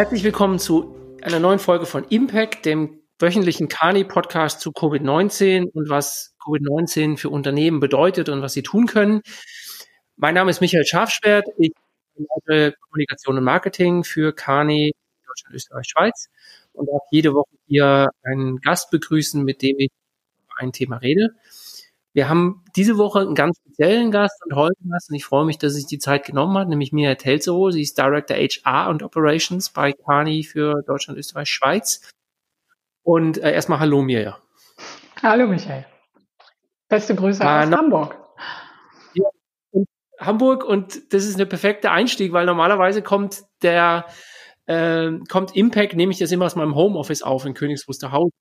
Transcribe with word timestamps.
Herzlich 0.00 0.24
willkommen 0.24 0.58
zu 0.58 0.96
einer 1.20 1.40
neuen 1.40 1.58
Folge 1.58 1.84
von 1.84 2.04
Impact, 2.04 2.64
dem 2.64 3.02
wöchentlichen 3.18 3.68
Kani-Podcast 3.68 4.62
zu 4.62 4.70
Covid-19 4.70 5.66
und 5.66 5.90
was 5.90 6.34
Covid-19 6.42 7.18
für 7.18 7.28
Unternehmen 7.28 7.80
bedeutet 7.80 8.30
und 8.30 8.40
was 8.40 8.54
sie 8.54 8.62
tun 8.62 8.86
können. 8.86 9.20
Mein 10.16 10.32
Name 10.32 10.50
ist 10.50 10.62
Michael 10.62 10.86
Schafschwert. 10.86 11.44
Ich 11.58 11.72
leite 12.14 12.74
Kommunikation 12.80 13.36
und 13.36 13.44
Marketing 13.44 14.02
für 14.02 14.32
Kani 14.34 14.92
Deutschland, 15.26 15.54
Österreich, 15.54 15.86
Schweiz 15.86 16.28
und 16.72 16.86
darf 16.88 17.02
jede 17.10 17.34
Woche 17.34 17.54
hier 17.66 18.08
einen 18.22 18.56
Gast 18.62 18.90
begrüßen, 18.90 19.44
mit 19.44 19.60
dem 19.60 19.76
ich 19.78 19.90
über 20.46 20.62
ein 20.62 20.72
Thema 20.72 20.96
rede. 20.96 21.34
Wir 22.12 22.28
haben 22.28 22.64
diese 22.74 22.98
Woche 22.98 23.20
einen 23.20 23.36
ganz 23.36 23.58
speziellen 23.58 24.10
Gast 24.10 24.42
und 24.44 24.56
heute 24.56 24.74
Gast 24.88 25.10
und 25.10 25.16
ich 25.16 25.24
freue 25.24 25.44
mich, 25.44 25.58
dass 25.58 25.74
sich 25.74 25.86
die 25.86 25.98
Zeit 25.98 26.26
genommen 26.26 26.58
hat, 26.58 26.68
nämlich 26.68 26.92
Mia 26.92 27.14
Telzero. 27.14 27.70
Sie 27.70 27.82
ist 27.82 27.96
Director 27.98 28.36
HR 28.36 28.90
und 28.90 29.04
Operations 29.04 29.70
bei 29.70 29.92
Kani 29.92 30.42
für 30.42 30.82
Deutschland, 30.86 31.18
Österreich, 31.18 31.48
Schweiz. 31.48 32.10
Und 33.04 33.38
äh, 33.38 33.52
erstmal 33.52 33.78
Hallo 33.78 34.02
Mia. 34.02 34.38
Hallo 35.22 35.46
Michael. 35.46 35.86
Beste 36.88 37.14
Grüße 37.14 37.44
ah, 37.44 37.62
aus 37.62 37.70
Hamburg. 37.70 38.18
Ja, 39.14 39.28
und 39.70 39.86
Hamburg 40.18 40.64
und 40.64 41.12
das 41.14 41.24
ist 41.24 41.36
eine 41.36 41.46
perfekte 41.46 41.92
Einstieg, 41.92 42.32
weil 42.32 42.44
normalerweise 42.44 43.02
kommt 43.02 43.44
der 43.62 44.06
äh, 44.66 45.12
kommt 45.28 45.54
Impact, 45.54 45.94
nehme 45.94 46.10
ich 46.10 46.18
das 46.18 46.32
immer 46.32 46.46
aus 46.46 46.56
meinem 46.56 46.74
Homeoffice 46.74 47.22
auf 47.22 47.46
in 47.46 47.54
Königs 47.54 47.86
Wusterhausen. 47.86 48.32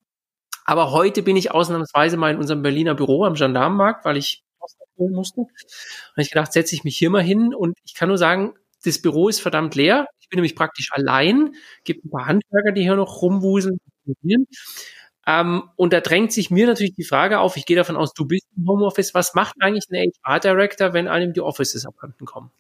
Aber 0.70 0.92
heute 0.92 1.24
bin 1.24 1.36
ich 1.36 1.50
ausnahmsweise 1.50 2.16
mal 2.16 2.32
in 2.32 2.38
unserem 2.38 2.62
Berliner 2.62 2.94
Büro 2.94 3.24
am 3.24 3.34
Gendarmenmarkt, 3.34 4.06
weil 4.06 4.18
ich 4.18 4.44
abholen 4.60 5.16
musste. 5.16 5.42
Und 5.42 5.50
ich 6.18 6.30
gedacht, 6.30 6.54
setze 6.54 6.76
ich 6.76 6.84
mich 6.84 6.96
hier 6.96 7.10
mal 7.10 7.24
hin 7.24 7.56
und 7.56 7.80
ich 7.84 7.96
kann 7.96 8.08
nur 8.08 8.20
sagen, 8.20 8.54
das 8.84 9.02
Büro 9.02 9.30
ist 9.30 9.42
verdammt 9.42 9.74
leer. 9.74 10.06
Ich 10.20 10.30
bin 10.30 10.38
nämlich 10.38 10.56
praktisch 10.56 10.92
allein. 10.92 11.56
Gibt 11.86 12.06
ein 12.06 12.12
paar 12.12 12.28
Handwerker, 12.28 12.72
die 12.72 12.84
hier 12.84 12.96
noch 12.96 13.24
rumwuseln. 13.24 13.80
Ähm, 15.26 15.64
und 15.76 15.92
da 15.92 16.02
drängt 16.02 16.34
sich 16.34 16.52
mir 16.52 16.68
natürlich 16.68 16.94
die 16.94 17.04
Frage 17.04 17.40
auf, 17.40 17.58
ich 17.58 17.66
gehe 17.66 17.76
davon 17.76 17.96
aus, 17.96 18.14
du 18.14 18.26
bist 18.26 18.46
im 18.56 18.68
Homeoffice. 18.68 19.16
Was 19.16 19.34
macht 19.34 19.56
eigentlich 19.62 19.86
ein 19.92 20.12
HR-Director, 20.24 20.94
wenn 20.94 21.08
einem 21.08 21.34
die 21.34 21.42
Offices 21.42 21.88
abhanden 21.88 22.26
kommen? 22.26 22.52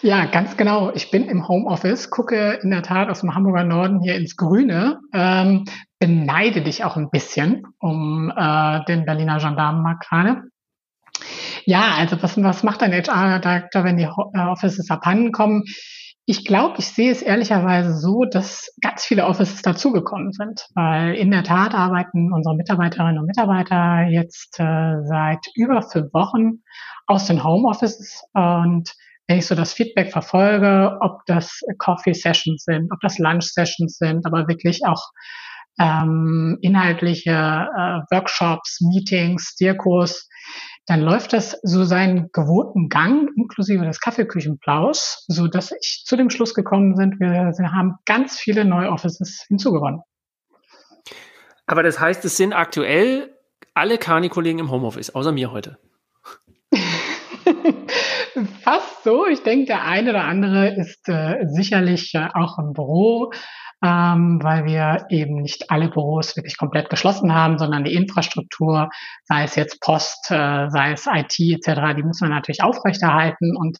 Ja, 0.00 0.26
ganz 0.26 0.56
genau. 0.56 0.92
Ich 0.94 1.10
bin 1.10 1.24
im 1.28 1.48
Homeoffice, 1.48 2.10
gucke 2.10 2.60
in 2.62 2.70
der 2.70 2.82
Tat 2.82 3.08
aus 3.08 3.20
dem 3.20 3.34
Hamburger 3.34 3.64
Norden 3.64 4.00
hier 4.00 4.14
ins 4.14 4.36
Grüne, 4.36 5.00
ähm, 5.12 5.64
beneide 5.98 6.62
dich 6.62 6.84
auch 6.84 6.96
ein 6.96 7.10
bisschen 7.10 7.66
um 7.80 8.32
äh, 8.34 8.84
den 8.84 9.04
Berliner 9.04 9.38
Gendarmenmarkt 9.38 10.08
gerade. 10.08 10.42
Ja, 11.64 11.94
also 11.96 12.22
was, 12.22 12.40
was 12.40 12.62
macht 12.62 12.82
ein 12.82 12.92
HR-Director, 12.92 13.82
wenn 13.82 13.96
die 13.96 14.04
äh, 14.04 14.38
Offices 14.38 14.88
abhanden 14.88 15.32
kommen? 15.32 15.64
Ich 16.26 16.44
glaube, 16.44 16.76
ich 16.78 16.86
sehe 16.88 17.10
es 17.10 17.22
ehrlicherweise 17.22 17.96
so, 17.96 18.24
dass 18.24 18.72
ganz 18.80 19.04
viele 19.04 19.26
Offices 19.26 19.62
dazugekommen 19.62 20.30
sind, 20.30 20.66
weil 20.74 21.14
in 21.14 21.30
der 21.32 21.42
Tat 21.42 21.74
arbeiten 21.74 22.32
unsere 22.32 22.54
Mitarbeiterinnen 22.54 23.18
und 23.18 23.26
Mitarbeiter 23.26 24.06
jetzt 24.08 24.60
äh, 24.60 25.02
seit 25.02 25.44
über 25.56 25.82
fünf 25.82 26.12
Wochen 26.14 26.62
aus 27.06 27.26
den 27.26 27.42
Homeoffices 27.42 28.22
und 28.34 28.92
wenn 29.28 29.38
ich 29.38 29.46
so 29.46 29.54
das 29.54 29.74
Feedback 29.74 30.10
verfolge, 30.10 30.96
ob 31.00 31.20
das 31.26 31.60
Coffee 31.76 32.14
Sessions 32.14 32.64
sind, 32.64 32.90
ob 32.90 32.98
das 33.00 33.18
Lunch 33.18 33.44
Sessions 33.44 33.98
sind, 33.98 34.26
aber 34.26 34.48
wirklich 34.48 34.80
auch 34.86 35.10
ähm, 35.78 36.58
inhaltliche 36.62 37.30
äh, 37.30 38.00
Workshops, 38.10 38.80
Meetings, 38.80 39.54
Dirkurs, 39.56 40.28
dann 40.86 41.02
läuft 41.02 41.34
das 41.34 41.58
so 41.62 41.84
seinen 41.84 42.30
gewohnten 42.32 42.88
Gang, 42.88 43.28
inklusive 43.36 43.84
des 43.84 44.00
Kaffeeküchenplaus, 44.00 45.24
so 45.28 45.46
dass 45.46 45.72
ich 45.72 46.04
zu 46.06 46.16
dem 46.16 46.30
Schluss 46.30 46.54
gekommen 46.54 46.96
sind, 46.96 47.20
wir, 47.20 47.30
wir 47.30 47.72
haben 47.72 47.96
ganz 48.06 48.40
viele 48.40 48.64
neue 48.64 48.88
Offices 48.88 49.44
hinzugewonnen. 49.46 50.00
Aber 51.66 51.82
das 51.82 52.00
heißt, 52.00 52.24
es 52.24 52.38
sind 52.38 52.54
aktuell 52.54 53.36
alle 53.74 53.98
Kani-Kollegen 53.98 54.58
im 54.58 54.70
Homeoffice, 54.70 55.14
außer 55.14 55.32
mir 55.32 55.52
heute. 55.52 55.78
Fast 58.62 59.04
so. 59.04 59.26
Ich 59.26 59.42
denke, 59.42 59.66
der 59.66 59.84
eine 59.84 60.10
oder 60.10 60.24
andere 60.24 60.68
ist 60.74 61.08
äh, 61.08 61.46
sicherlich 61.46 62.14
äh, 62.14 62.28
auch 62.34 62.58
im 62.58 62.72
Büro, 62.72 63.32
ähm, 63.84 64.40
weil 64.42 64.64
wir 64.64 65.06
eben 65.10 65.42
nicht 65.42 65.70
alle 65.70 65.88
Büros 65.88 66.36
wirklich 66.36 66.56
komplett 66.56 66.90
geschlossen 66.90 67.34
haben, 67.34 67.58
sondern 67.58 67.84
die 67.84 67.94
Infrastruktur, 67.94 68.90
sei 69.24 69.44
es 69.44 69.54
jetzt 69.54 69.80
Post, 69.80 70.30
äh, 70.30 70.68
sei 70.68 70.92
es 70.92 71.06
IT 71.06 71.38
etc., 71.38 71.96
die 71.96 72.02
müssen 72.02 72.28
wir 72.28 72.34
natürlich 72.34 72.62
aufrechterhalten 72.62 73.56
und 73.56 73.78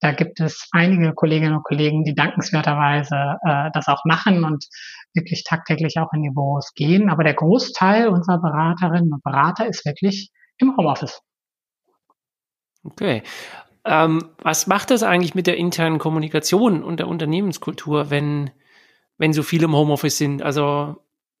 da 0.00 0.12
gibt 0.12 0.40
es 0.40 0.68
einige 0.72 1.14
Kolleginnen 1.14 1.54
und 1.54 1.64
Kollegen, 1.64 2.04
die 2.04 2.14
dankenswerterweise 2.14 3.38
äh, 3.42 3.70
das 3.72 3.88
auch 3.88 4.04
machen 4.04 4.44
und 4.44 4.66
wirklich 5.14 5.42
tagtäglich 5.44 5.98
auch 5.98 6.12
in 6.12 6.22
die 6.22 6.30
Büros 6.30 6.74
gehen. 6.74 7.08
Aber 7.08 7.24
der 7.24 7.34
Großteil 7.34 8.08
unserer 8.08 8.38
Beraterinnen 8.38 9.12
und 9.12 9.22
Berater 9.22 9.66
ist 9.66 9.86
wirklich 9.86 10.30
im 10.58 10.76
Homeoffice. 10.76 11.22
Okay. 12.84 13.22
Ähm, 13.86 14.30
was 14.42 14.66
macht 14.66 14.90
das 14.90 15.02
eigentlich 15.02 15.34
mit 15.34 15.46
der 15.46 15.56
internen 15.56 15.98
Kommunikation 15.98 16.82
und 16.82 16.98
der 16.98 17.08
Unternehmenskultur, 17.08 18.10
wenn, 18.10 18.50
wenn 19.16 19.32
so 19.32 19.42
viele 19.42 19.66
im 19.66 19.76
Homeoffice 19.76 20.18
sind? 20.18 20.42
Also 20.42 20.96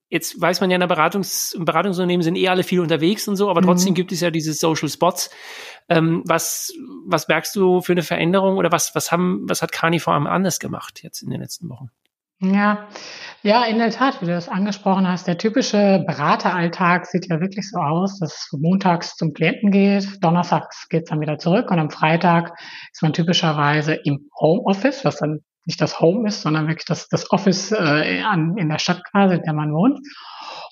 jetzt 0.08 0.40
weiß 0.40 0.60
man 0.60 0.70
ja, 0.70 0.76
in 0.76 0.80
der 0.80 0.86
Beratungs 0.86 1.52
im 1.52 1.64
Beratungsunternehmen 1.64 2.22
sind 2.22 2.36
eh 2.36 2.48
alle 2.48 2.62
viel 2.62 2.80
unterwegs 2.80 3.26
und 3.26 3.36
so, 3.36 3.50
aber 3.50 3.60
mhm. 3.60 3.66
trotzdem 3.66 3.94
gibt 3.94 4.12
es 4.12 4.20
ja 4.20 4.30
diese 4.30 4.52
Social 4.52 4.88
Spots. 4.88 5.30
Ähm, 5.88 6.22
was, 6.24 6.72
was 7.04 7.26
merkst 7.26 7.54
du 7.56 7.80
für 7.80 7.92
eine 7.92 8.02
Veränderung 8.02 8.56
oder 8.56 8.70
was, 8.70 8.94
was 8.94 9.10
haben, 9.10 9.42
was 9.48 9.62
hat 9.62 9.72
Kani 9.72 9.98
vor 9.98 10.14
allem 10.14 10.28
anders 10.28 10.60
gemacht 10.60 11.02
jetzt 11.02 11.22
in 11.22 11.30
den 11.30 11.40
letzten 11.40 11.68
Wochen? 11.68 11.90
Ja, 12.40 12.88
ja, 13.42 13.64
in 13.64 13.78
der 13.78 13.90
Tat, 13.90 14.20
wie 14.20 14.26
du 14.26 14.32
das 14.32 14.50
angesprochen 14.50 15.08
hast, 15.08 15.26
der 15.26 15.38
typische 15.38 16.04
Berateralltag 16.06 17.06
sieht 17.06 17.30
ja 17.30 17.40
wirklich 17.40 17.70
so 17.70 17.78
aus, 17.78 18.18
dass 18.18 18.34
es 18.34 18.48
montags 18.52 19.16
zum 19.16 19.32
Klienten 19.32 19.70
geht, 19.70 20.22
donnerstags 20.22 20.88
geht 20.90 21.04
es 21.04 21.08
dann 21.10 21.20
wieder 21.20 21.38
zurück 21.38 21.70
und 21.70 21.78
am 21.78 21.88
Freitag 21.88 22.52
ist 22.92 23.02
man 23.02 23.14
typischerweise 23.14 23.94
im 23.94 24.28
Homeoffice, 24.38 25.02
was 25.04 25.16
dann 25.16 25.40
nicht 25.64 25.80
das 25.80 25.98
Home 25.98 26.28
ist, 26.28 26.42
sondern 26.42 26.68
wirklich 26.68 26.84
das, 26.84 27.08
das 27.08 27.30
Office 27.30 27.72
äh, 27.72 28.22
an, 28.22 28.56
in 28.58 28.68
der 28.68 28.78
Stadt 28.78 29.02
quasi, 29.10 29.36
in 29.36 29.42
der 29.42 29.54
man 29.54 29.72
wohnt. 29.72 29.98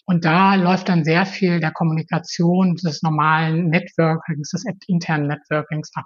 Und 0.04 0.26
da 0.26 0.54
läuft 0.56 0.90
dann 0.90 1.04
sehr 1.04 1.24
viel 1.24 1.60
der 1.60 1.72
Kommunikation 1.72 2.74
des 2.74 3.02
normalen 3.02 3.68
Networkings, 3.70 4.50
des 4.50 4.64
internen 4.86 5.28
Networkings 5.28 5.90
ab. 5.94 6.04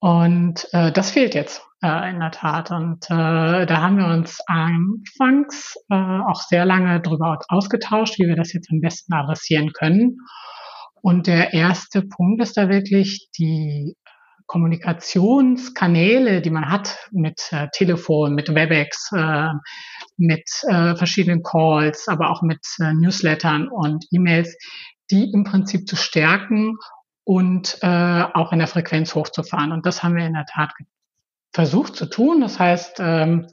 Und 0.00 0.66
äh, 0.72 0.90
das 0.92 1.10
fehlt 1.10 1.34
jetzt 1.34 1.62
äh, 1.82 2.10
in 2.10 2.20
der 2.20 2.30
Tat. 2.30 2.70
Und 2.70 3.04
äh, 3.10 3.66
da 3.66 3.82
haben 3.82 3.98
wir 3.98 4.06
uns 4.06 4.40
anfangs 4.46 5.76
äh, 5.90 5.94
auch 5.94 6.40
sehr 6.40 6.64
lange 6.64 7.00
darüber 7.00 7.38
ausgetauscht, 7.48 8.18
wie 8.18 8.26
wir 8.26 8.36
das 8.36 8.52
jetzt 8.52 8.70
am 8.70 8.80
besten 8.80 9.12
adressieren 9.12 9.72
können. 9.72 10.16
Und 11.02 11.26
der 11.26 11.52
erste 11.52 12.02
Punkt 12.02 12.42
ist 12.42 12.56
da 12.56 12.68
wirklich 12.68 13.28
die 13.38 13.94
Kommunikationskanäle, 14.46 16.40
die 16.40 16.50
man 16.50 16.70
hat 16.70 16.98
mit 17.12 17.40
äh, 17.52 17.68
Telefon, 17.72 18.34
mit 18.34 18.52
WebEx, 18.52 19.10
äh, 19.14 19.48
mit 20.16 20.48
äh, 20.66 20.96
verschiedenen 20.96 21.42
Calls, 21.42 22.08
aber 22.08 22.30
auch 22.30 22.42
mit 22.42 22.66
äh, 22.80 22.92
Newslettern 22.94 23.68
und 23.68 24.04
E-Mails, 24.10 24.56
die 25.10 25.30
im 25.32 25.44
Prinzip 25.44 25.86
zu 25.86 25.94
stärken 25.94 26.76
und 27.24 27.78
äh, 27.82 28.24
auch 28.34 28.52
in 28.52 28.58
der 28.58 28.68
Frequenz 28.68 29.14
hochzufahren. 29.14 29.72
Und 29.72 29.86
das 29.86 30.02
haben 30.02 30.16
wir 30.16 30.26
in 30.26 30.34
der 30.34 30.46
Tat 30.46 30.72
versucht 31.52 31.96
zu 31.96 32.06
tun. 32.06 32.40
Das 32.40 32.58
heißt, 32.58 32.98
ähm, 33.00 33.46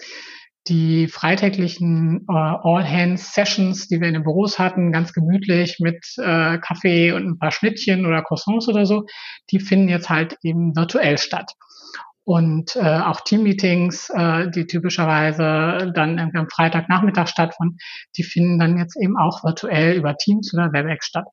die 0.68 1.08
freitäglichen 1.08 2.26
äh, 2.30 2.34
All-Hands-Sessions, 2.34 3.88
die 3.88 4.02
wir 4.02 4.08
in 4.08 4.16
den 4.16 4.24
Büros 4.24 4.60
hatten, 4.60 4.92
ganz 4.92 5.14
gemütlich 5.14 5.78
mit 5.80 6.06
äh, 6.18 6.58
Kaffee 6.60 7.14
und 7.14 7.26
ein 7.26 7.40
paar 7.40 7.52
Schnittchen 7.52 8.06
oder 8.06 8.22
Croissants 8.22 8.68
oder 8.68 8.86
so, 8.86 9.06
die 9.52 9.60
finden 9.60 9.90
jetzt 9.90 10.10
halt 10.10 10.38
eben 10.44 10.76
virtuell 10.76 11.18
statt. 11.18 11.54
Und 12.24 12.76
äh, 12.76 12.82
auch 12.82 13.22
Team-Meetings, 13.22 14.10
äh, 14.10 14.52
die 14.52 14.68
typischerweise 14.68 15.94
dann 15.96 16.20
am 16.20 16.50
Freitagnachmittag 16.50 17.28
stattfinden, 17.28 17.78
die 18.18 18.24
finden 18.24 18.60
dann 18.60 18.78
jetzt 18.78 18.98
eben 19.02 19.18
auch 19.18 19.46
virtuell 19.46 19.96
über 19.96 20.18
Teams 20.18 20.54
oder 20.54 20.74
WebEx 20.74 21.06
statt 21.06 21.28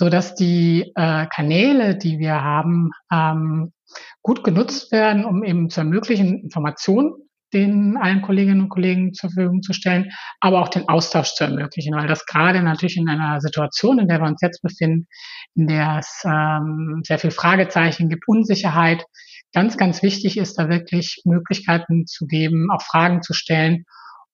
so 0.00 0.08
dass 0.08 0.34
die 0.34 0.92
äh, 0.94 1.26
Kanäle, 1.26 1.94
die 1.94 2.18
wir 2.18 2.42
haben, 2.42 2.90
ähm, 3.12 3.74
gut 4.22 4.42
genutzt 4.42 4.92
werden, 4.92 5.26
um 5.26 5.44
eben 5.44 5.68
zu 5.68 5.80
ermöglichen, 5.80 6.40
Informationen 6.40 7.12
den 7.52 7.98
allen 7.98 8.22
Kolleginnen 8.22 8.62
und 8.62 8.68
Kollegen 8.70 9.12
zur 9.12 9.28
Verfügung 9.28 9.60
zu 9.60 9.74
stellen, 9.74 10.10
aber 10.40 10.62
auch 10.62 10.68
den 10.68 10.88
Austausch 10.88 11.34
zu 11.34 11.44
ermöglichen, 11.44 11.94
weil 11.94 12.06
das 12.06 12.24
gerade 12.24 12.62
natürlich 12.62 12.96
in 12.96 13.10
einer 13.10 13.42
Situation, 13.42 13.98
in 13.98 14.08
der 14.08 14.22
wir 14.22 14.26
uns 14.26 14.40
jetzt 14.40 14.62
befinden, 14.62 15.06
in 15.54 15.66
der 15.66 15.98
es 15.98 16.22
ähm, 16.24 17.02
sehr 17.04 17.18
viel 17.18 17.30
Fragezeichen 17.30 18.08
gibt, 18.08 18.26
Unsicherheit, 18.26 19.04
ganz, 19.52 19.76
ganz 19.76 20.02
wichtig 20.02 20.38
ist, 20.38 20.58
da 20.58 20.70
wirklich 20.70 21.20
Möglichkeiten 21.26 22.06
zu 22.06 22.26
geben, 22.26 22.70
auch 22.70 22.80
Fragen 22.80 23.20
zu 23.20 23.34
stellen 23.34 23.84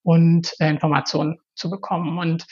und 0.05 0.53
äh, 0.61 0.71
Informationen 0.71 1.41
zu 1.57 1.71
bekommen. 1.71 2.19
Und 2.19 2.47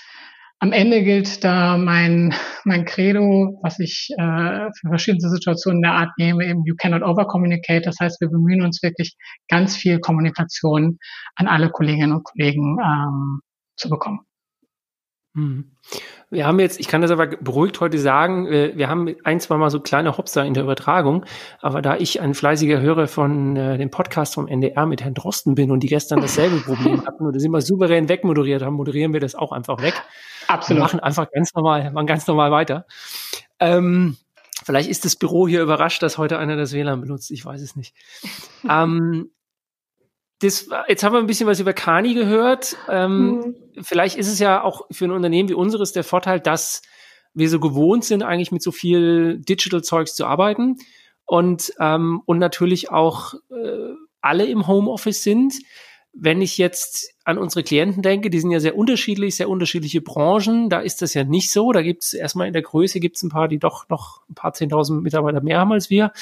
am 0.65 0.73
Ende 0.73 1.03
gilt 1.03 1.45
da 1.45 1.77
mein, 1.77 2.35
mein 2.65 2.87
Credo, 2.87 3.61
was 3.63 3.79
ich 3.81 4.09
äh, 4.17 4.71
für 4.73 4.89
verschiedene 4.89 5.29
Situationen 5.29 5.83
der 5.83 5.93
Art 5.93 6.13
nehme, 6.17 6.43
eben 6.47 6.65
you 6.65 6.75
cannot 6.75 7.03
over 7.03 7.27
communicate. 7.27 7.83
Das 7.83 7.97
heißt, 8.01 8.19
wir 8.23 8.31
bemühen 8.31 8.63
uns 8.63 8.83
wirklich 8.83 9.15
ganz 9.51 9.77
viel 9.77 10.01
Kommunikation 10.01 10.99
an 11.37 11.49
alle 11.49 11.69
Kolleginnen 11.69 12.13
und 12.13 12.25
Kollegen 12.25 12.79
ähm, 12.83 13.41
zu 13.77 13.91
bekommen. 13.91 14.21
Hm. 15.35 15.73
Wir 16.31 16.47
haben 16.47 16.59
jetzt, 16.61 16.81
ich 16.81 16.89
kann 16.89 17.03
das 17.03 17.11
aber 17.11 17.27
beruhigt 17.27 17.81
heute 17.81 17.99
sagen, 17.99 18.47
äh, 18.47 18.73
wir 18.75 18.89
haben 18.89 19.15
ein, 19.23 19.41
zwei 19.41 19.59
Mal 19.59 19.69
so 19.69 19.81
kleine 19.81 20.17
Hopster 20.17 20.47
in 20.47 20.55
der 20.55 20.63
Übertragung, 20.63 21.27
aber 21.61 21.83
da 21.83 21.99
ich 21.99 22.23
ein 22.23 22.33
fleißiger 22.33 22.81
Hörer 22.81 23.07
von 23.07 23.55
äh, 23.55 23.77
dem 23.77 23.91
Podcast 23.91 24.33
vom 24.33 24.49
NDR 24.49 24.87
mit 24.87 25.03
Herrn 25.03 25.13
Drosten 25.13 25.57
bin 25.57 25.71
und 25.71 25.81
die 25.81 25.89
gestern 25.89 26.23
dasselbe 26.23 26.57
Problem 26.61 27.05
hatten 27.05 27.27
und 27.27 27.37
das 27.37 27.45
immer 27.45 27.61
souverän 27.61 28.09
wegmoderiert 28.09 28.63
haben, 28.63 28.77
moderieren 28.77 29.13
wir 29.13 29.21
das 29.21 29.35
auch 29.35 29.53
einfach 29.53 29.83
weg. 29.83 30.03
Absolut. 30.49 30.79
Wir 30.79 30.85
machen 30.85 31.01
einfach 31.01 31.31
ganz 31.31 31.55
normal, 31.55 31.91
machen 31.93 32.07
ganz 32.07 32.27
normal 32.27 32.51
weiter. 32.51 32.87
Ähm, 33.61 34.17
vielleicht 34.65 34.89
ist 34.89 35.05
das 35.05 35.17
Büro 35.17 35.49
hier 35.49 35.63
überrascht, 35.63 36.03
dass 36.03 36.19
heute 36.19 36.39
einer 36.39 36.57
das 36.57 36.73
WLAN 36.73 37.01
benutzt. 37.01 37.31
Ich 37.31 37.45
weiß 37.45 37.61
es 37.61 37.77
nicht. 37.77 37.95
ähm, 38.69 39.31
das, 40.41 40.69
jetzt 40.89 41.03
haben 41.03 41.13
wir 41.13 41.21
ein 41.21 41.27
bisschen 41.27 41.47
was 41.47 41.61
über 41.61 41.73
Kani 41.73 42.15
gehört. 42.15 42.77
Ähm, 42.89 43.29
mhm. 43.29 43.57
Vielleicht 43.83 44.17
ist 44.17 44.29
es 44.29 44.39
ja 44.39 44.63
auch 44.63 44.83
für 44.91 45.07
ein 45.07 45.13
Unternehmen 45.13 45.49
wie 45.49 45.55
unseres 45.55 45.93
der 45.93 46.05
Vorteil, 46.05 46.41
dass 46.41 46.83
wir 47.35 47.49
so 47.49 47.61
gewohnt 47.61 48.05
sind, 48.05 48.23
eigentlich 48.23 48.53
mit 48.53 48.63
so 48.63 48.73
viel 48.73 49.39
Digital-Zeugs 49.39 50.15
zu 50.15 50.27
arbeiten 50.27 50.77
und, 51.25 51.73
ähm, 51.81 52.23
und 52.27 52.39
natürlich 52.39 52.91
auch 52.91 53.35
äh, 53.51 53.95
alle 54.21 54.47
im 54.47 54.67
Homeoffice 54.67 55.23
sind. 55.23 55.55
Wenn 56.13 56.43
ich 56.43 56.59
jetzt 56.59 57.14
an 57.25 57.39
unsere 57.39 57.63
Klienten 57.63 58.03
denke, 58.03 58.29
die 58.29 58.39
sind 58.39 58.51
ja 58.51 58.61
sehr 58.61 58.77
unterschiedlich, 58.77 59.37
sehr 59.37 59.49
unterschiedliche 59.49 60.03
Branchen, 60.03 60.69
da 60.69 60.81
ist 60.81 61.01
das 61.01 61.15
ja 61.15 61.25
nicht 61.25 61.51
so. 61.51 61.73
Da 61.73 61.81
gibt 61.81 62.03
es 62.03 62.13
erstmal 62.13 62.47
in 62.47 62.53
der 62.53 62.61
Größe 62.61 63.01
gibt 63.01 63.17
es 63.17 63.23
ein 63.23 63.31
paar, 63.31 63.49
die 63.49 63.59
doch 63.59 63.89
noch 63.89 64.21
ein 64.29 64.35
paar 64.35 64.53
zehntausend 64.53 65.03
Mitarbeiter 65.03 65.41
mehr 65.41 65.59
haben 65.59 65.73
als 65.73 65.89
wir. 65.89 66.13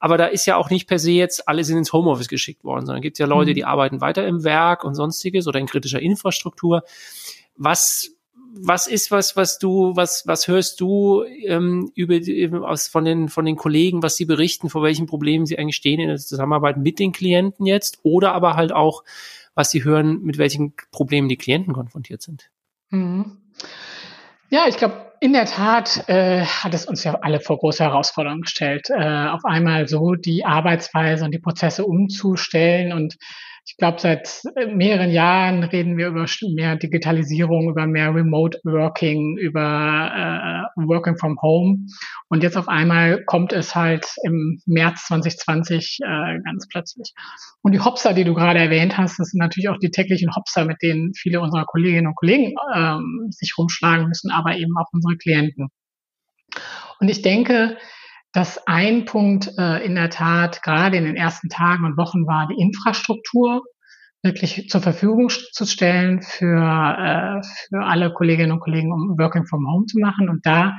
Aber 0.00 0.18
da 0.18 0.26
ist 0.26 0.46
ja 0.46 0.56
auch 0.56 0.68
nicht 0.68 0.88
per 0.88 0.98
se 0.98 1.12
jetzt 1.12 1.48
alle 1.48 1.62
sind 1.62 1.78
ins 1.78 1.92
Homeoffice 1.92 2.26
geschickt 2.26 2.64
worden, 2.64 2.86
sondern 2.86 3.02
gibt 3.02 3.20
ja 3.20 3.26
Leute, 3.26 3.52
mhm. 3.52 3.54
die 3.54 3.64
arbeiten 3.64 4.00
weiter 4.00 4.26
im 4.26 4.42
Werk 4.42 4.82
und 4.82 4.96
sonstiges 4.96 5.46
oder 5.46 5.60
in 5.60 5.66
kritischer 5.66 6.00
Infrastruktur. 6.00 6.82
Was 7.56 8.10
was 8.54 8.86
ist 8.86 9.10
was, 9.10 9.36
was 9.36 9.58
du, 9.58 9.96
was, 9.96 10.26
was 10.26 10.46
hörst 10.46 10.80
du 10.80 11.24
ähm, 11.24 11.90
über 11.94 12.68
aus 12.68 12.88
von 12.88 13.04
den 13.04 13.28
von 13.28 13.44
den 13.44 13.56
Kollegen, 13.56 14.02
was 14.02 14.16
sie 14.16 14.24
berichten, 14.24 14.68
vor 14.68 14.82
welchen 14.82 15.06
Problemen 15.06 15.46
sie 15.46 15.58
eigentlich 15.58 15.76
stehen 15.76 16.00
in 16.00 16.08
der 16.08 16.18
Zusammenarbeit 16.18 16.76
mit 16.76 16.98
den 16.98 17.12
Klienten 17.12 17.66
jetzt, 17.66 18.00
oder 18.02 18.32
aber 18.32 18.56
halt 18.56 18.72
auch, 18.72 19.04
was 19.54 19.70
sie 19.70 19.84
hören, 19.84 20.22
mit 20.22 20.38
welchen 20.38 20.74
Problemen 20.90 21.28
die 21.28 21.36
Klienten 21.36 21.72
konfrontiert 21.72 22.22
sind. 22.22 22.50
Mhm. 22.90 23.38
Ja, 24.50 24.66
ich 24.68 24.76
glaube, 24.76 25.12
in 25.20 25.32
der 25.32 25.46
Tat 25.46 26.08
äh, 26.08 26.44
hat 26.44 26.74
es 26.74 26.84
uns 26.84 27.04
ja 27.04 27.14
alle 27.22 27.40
vor 27.40 27.58
große 27.58 27.82
Herausforderungen 27.82 28.42
gestellt, 28.42 28.90
äh, 28.90 29.28
auf 29.28 29.44
einmal 29.44 29.88
so 29.88 30.14
die 30.14 30.44
Arbeitsweise 30.44 31.24
und 31.24 31.30
die 31.32 31.38
Prozesse 31.38 31.86
umzustellen 31.86 32.92
und 32.92 33.16
ich 33.64 33.76
glaube, 33.76 34.00
seit 34.00 34.42
äh, 34.56 34.66
mehreren 34.66 35.10
Jahren 35.10 35.62
reden 35.62 35.96
wir 35.96 36.08
über 36.08 36.26
mehr 36.54 36.76
Digitalisierung, 36.76 37.70
über 37.70 37.86
mehr 37.86 38.12
Remote 38.14 38.58
Working, 38.64 39.36
über 39.38 40.66
äh, 40.76 40.82
Working 40.86 41.16
from 41.16 41.38
Home. 41.40 41.86
Und 42.28 42.42
jetzt 42.42 42.56
auf 42.56 42.68
einmal 42.68 43.24
kommt 43.24 43.52
es 43.52 43.74
halt 43.74 44.06
im 44.24 44.60
März 44.66 45.06
2020 45.06 45.98
äh, 46.02 46.38
ganz 46.44 46.66
plötzlich. 46.68 47.12
Und 47.62 47.72
die 47.72 47.80
Hopser, 47.80 48.14
die 48.14 48.24
du 48.24 48.34
gerade 48.34 48.58
erwähnt 48.58 48.98
hast, 48.98 49.18
das 49.20 49.28
sind 49.28 49.38
natürlich 49.38 49.68
auch 49.68 49.78
die 49.78 49.90
täglichen 49.90 50.34
Hopser, 50.34 50.64
mit 50.64 50.82
denen 50.82 51.14
viele 51.14 51.40
unserer 51.40 51.64
Kolleginnen 51.64 52.08
und 52.08 52.16
Kollegen 52.16 52.54
ähm, 52.74 53.28
sich 53.30 53.54
rumschlagen 53.56 54.08
müssen, 54.08 54.32
aber 54.32 54.56
eben 54.56 54.76
auch 54.76 54.88
unsere 54.92 55.16
Klienten. 55.16 55.68
Und 56.98 57.08
ich 57.08 57.22
denke, 57.22 57.76
dass 58.32 58.66
ein 58.66 59.04
Punkt 59.04 59.50
äh, 59.58 59.84
in 59.84 59.94
der 59.94 60.10
Tat 60.10 60.62
gerade 60.62 60.96
in 60.96 61.04
den 61.04 61.16
ersten 61.16 61.48
Tagen 61.48 61.84
und 61.84 61.96
Wochen 61.96 62.26
war, 62.26 62.48
die 62.48 62.60
Infrastruktur 62.60 63.62
wirklich 64.22 64.68
zur 64.68 64.80
Verfügung 64.80 65.28
zu 65.28 65.66
stellen 65.66 66.22
für, 66.22 66.56
äh, 66.56 67.42
für 67.68 67.84
alle 67.84 68.12
Kolleginnen 68.12 68.52
und 68.52 68.60
Kollegen, 68.60 68.92
um 68.92 69.18
Working 69.18 69.46
from 69.46 69.66
Home 69.66 69.86
zu 69.86 69.98
machen. 69.98 70.28
Und 70.28 70.46
da 70.46 70.74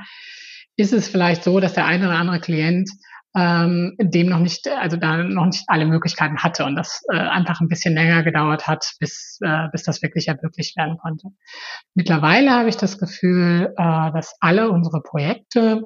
ist 0.76 0.92
es 0.92 1.08
vielleicht 1.08 1.44
so, 1.44 1.60
dass 1.60 1.74
der 1.74 1.86
eine 1.86 2.08
oder 2.08 2.16
andere 2.16 2.40
Klient 2.40 2.90
ähm, 3.36 3.96
dem 4.00 4.28
noch 4.28 4.38
nicht, 4.38 4.68
also 4.68 4.96
da 4.96 5.16
noch 5.18 5.46
nicht 5.46 5.64
alle 5.66 5.86
Möglichkeiten 5.86 6.38
hatte 6.38 6.64
und 6.64 6.76
das 6.76 7.02
äh, 7.12 7.16
einfach 7.16 7.60
ein 7.60 7.68
bisschen 7.68 7.94
länger 7.94 8.22
gedauert 8.22 8.66
hat, 8.68 8.94
bis, 9.00 9.38
äh, 9.42 9.68
bis 9.72 9.82
das 9.82 10.02
wirklich 10.02 10.28
ermöglicht 10.28 10.76
werden 10.76 10.98
konnte. 10.98 11.28
Mittlerweile 11.94 12.52
habe 12.52 12.68
ich 12.68 12.76
das 12.76 12.98
Gefühl, 12.98 13.74
äh, 13.76 14.12
dass 14.12 14.36
alle 14.40 14.70
unsere 14.70 15.02
Projekte 15.02 15.82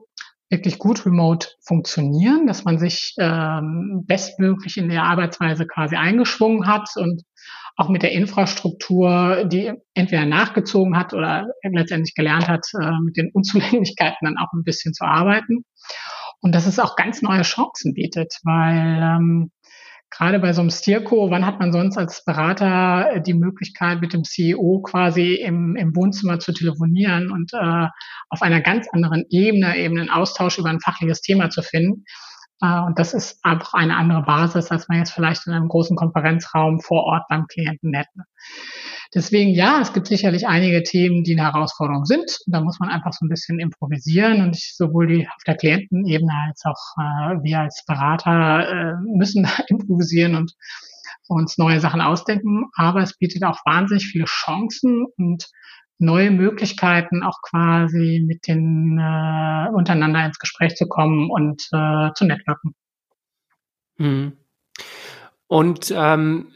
wirklich 0.50 0.78
gut 0.78 1.04
remote 1.04 1.48
funktionieren, 1.60 2.46
dass 2.46 2.64
man 2.64 2.78
sich 2.78 3.14
ähm, 3.18 4.04
bestmöglich 4.06 4.76
in 4.78 4.88
der 4.88 5.04
Arbeitsweise 5.04 5.66
quasi 5.66 5.96
eingeschwungen 5.96 6.66
hat 6.66 6.88
und 6.96 7.22
auch 7.76 7.88
mit 7.88 8.02
der 8.02 8.12
Infrastruktur, 8.12 9.44
die 9.44 9.72
entweder 9.94 10.26
nachgezogen 10.26 10.96
hat 10.96 11.14
oder 11.14 11.46
letztendlich 11.62 12.14
gelernt 12.14 12.48
hat, 12.48 12.66
äh, 12.80 12.90
mit 13.04 13.16
den 13.16 13.30
Unzulänglichkeiten 13.32 14.18
dann 14.22 14.38
auch 14.38 14.52
ein 14.52 14.64
bisschen 14.64 14.94
zu 14.94 15.04
arbeiten. 15.04 15.64
Und 16.40 16.54
dass 16.54 16.66
es 16.66 16.78
auch 16.78 16.96
ganz 16.96 17.22
neue 17.22 17.42
Chancen 17.42 17.94
bietet, 17.94 18.34
weil 18.44 19.00
ähm, 19.02 19.50
gerade 20.10 20.38
bei 20.38 20.52
so 20.52 20.60
einem 20.60 20.70
Stierco, 20.70 21.30
wann 21.30 21.46
hat 21.46 21.60
man 21.60 21.72
sonst 21.72 21.96
als 21.96 22.24
Berater 22.24 23.12
äh, 23.12 23.22
die 23.22 23.34
Möglichkeit, 23.34 24.00
mit 24.00 24.12
dem 24.12 24.24
CEO 24.24 24.80
quasi 24.82 25.34
im, 25.34 25.76
im 25.76 25.94
Wohnzimmer 25.94 26.38
zu 26.38 26.52
telefonieren 26.52 27.30
und 27.30 27.52
äh, 27.52 27.86
auf 28.30 28.42
einer 28.42 28.60
ganz 28.60 28.88
anderen 28.92 29.24
Ebene 29.30 29.76
eben 29.76 29.98
einen 29.98 30.10
Austausch 30.10 30.58
über 30.58 30.70
ein 30.70 30.80
fachliches 30.80 31.20
Thema 31.20 31.50
zu 31.50 31.62
finden? 31.62 32.04
Äh, 32.60 32.80
und 32.80 32.98
das 32.98 33.14
ist 33.14 33.44
einfach 33.44 33.74
eine 33.74 33.96
andere 33.96 34.22
Basis, 34.22 34.70
als 34.70 34.88
man 34.88 34.98
jetzt 34.98 35.12
vielleicht 35.12 35.46
in 35.46 35.52
einem 35.52 35.68
großen 35.68 35.96
Konferenzraum 35.96 36.80
vor 36.80 37.04
Ort 37.04 37.24
beim 37.28 37.46
Klienten 37.46 37.94
hätte. 37.94 38.24
Deswegen 39.14 39.50
ja, 39.50 39.80
es 39.80 39.94
gibt 39.94 40.06
sicherlich 40.06 40.46
einige 40.46 40.82
Themen, 40.82 41.24
die 41.24 41.32
eine 41.32 41.50
Herausforderung 41.50 42.04
sind. 42.04 42.38
Da 42.46 42.60
muss 42.60 42.78
man 42.78 42.90
einfach 42.90 43.12
so 43.12 43.24
ein 43.24 43.30
bisschen 43.30 43.58
improvisieren 43.58 44.42
und 44.42 44.56
ich, 44.56 44.76
sowohl 44.76 45.06
die 45.06 45.26
auf 45.26 45.42
der 45.46 45.56
Klientenebene 45.56 46.32
als 46.46 46.62
auch 46.64 46.96
äh, 46.98 47.42
wir 47.42 47.60
als 47.60 47.84
Berater 47.86 48.68
äh, 48.68 48.94
müssen 49.16 49.48
improvisieren 49.68 50.34
und 50.34 50.52
uns 51.26 51.56
neue 51.56 51.80
Sachen 51.80 52.02
ausdenken. 52.02 52.66
Aber 52.74 53.00
es 53.00 53.16
bietet 53.16 53.44
auch 53.44 53.58
wahnsinnig 53.64 54.06
viele 54.06 54.26
Chancen 54.26 55.06
und 55.16 55.48
neue 55.98 56.30
Möglichkeiten, 56.30 57.22
auch 57.22 57.40
quasi 57.42 58.22
mit 58.26 58.46
den 58.46 58.98
äh, 58.98 59.68
untereinander 59.70 60.24
ins 60.26 60.38
Gespräch 60.38 60.76
zu 60.76 60.86
kommen 60.86 61.30
und 61.30 61.62
äh, 61.72 62.12
zu 62.14 62.24
networken. 62.24 62.74
Mhm. 63.96 64.36
Und 65.46 65.92
ähm, 65.96 66.52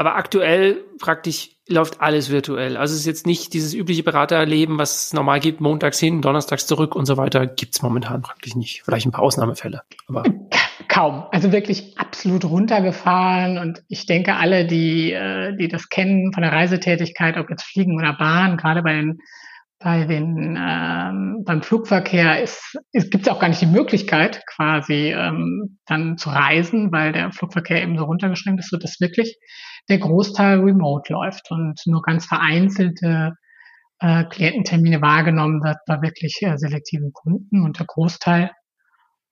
aber 0.00 0.16
aktuell 0.16 0.82
praktisch 0.98 1.50
läuft 1.68 2.00
alles 2.00 2.30
virtuell. 2.30 2.78
Also 2.78 2.94
es 2.94 3.00
ist 3.00 3.06
jetzt 3.06 3.26
nicht 3.26 3.52
dieses 3.52 3.74
übliche 3.74 4.02
Beraterleben, 4.02 4.78
was 4.78 5.04
es 5.04 5.12
normal 5.12 5.40
gibt, 5.40 5.60
montags 5.60 5.98
hin, 5.98 6.22
donnerstags 6.22 6.66
zurück 6.66 6.96
und 6.96 7.04
so 7.04 7.18
weiter, 7.18 7.46
gibt's 7.46 7.82
momentan 7.82 8.22
praktisch 8.22 8.54
nicht. 8.54 8.80
Vielleicht 8.82 9.04
ein 9.04 9.12
paar 9.12 9.22
Ausnahmefälle. 9.22 9.82
Aber 10.08 10.22
Kaum. 10.88 11.24
Also 11.32 11.52
wirklich 11.52 11.98
absolut 11.98 12.46
runtergefahren. 12.46 13.58
Und 13.58 13.82
ich 13.88 14.06
denke, 14.06 14.36
alle, 14.36 14.66
die, 14.66 15.12
äh, 15.12 15.54
die 15.54 15.68
das 15.68 15.90
kennen 15.90 16.32
von 16.32 16.42
der 16.42 16.52
Reisetätigkeit, 16.52 17.36
ob 17.36 17.50
jetzt 17.50 17.64
Fliegen 17.64 17.98
oder 17.98 18.14
Bahn, 18.14 18.56
gerade 18.56 18.82
bei 18.82 18.94
den 18.94 19.20
bei 19.82 20.04
den 20.04 20.58
ähm, 20.60 21.42
beim 21.46 21.62
Flugverkehr 21.62 22.42
ist, 22.42 22.78
ist 22.92 23.10
gibt 23.10 23.26
es 23.26 23.32
auch 23.32 23.40
gar 23.40 23.48
nicht 23.48 23.62
die 23.62 23.66
Möglichkeit, 23.66 24.44
quasi 24.46 25.12
ähm, 25.12 25.78
dann 25.86 26.18
zu 26.18 26.28
reisen, 26.28 26.92
weil 26.92 27.12
der 27.12 27.32
Flugverkehr 27.32 27.82
eben 27.82 27.96
so 27.96 28.04
runtergeschränkt 28.04 28.60
ist, 28.60 28.70
so 28.70 28.76
dass 28.76 29.00
wirklich 29.00 29.38
der 29.88 29.98
Großteil 29.98 30.60
remote 30.60 31.12
läuft 31.12 31.50
und 31.50 31.80
nur 31.86 32.02
ganz 32.02 32.26
vereinzelte 32.26 33.32
äh, 34.00 34.24
Kliententermine 34.24 35.00
wahrgenommen 35.00 35.62
wird 35.64 35.78
bei 35.86 36.02
wirklich 36.02 36.38
äh, 36.42 36.58
selektiven 36.58 37.12
Kunden 37.14 37.62
und 37.62 37.78
der 37.78 37.86
Großteil 37.86 38.50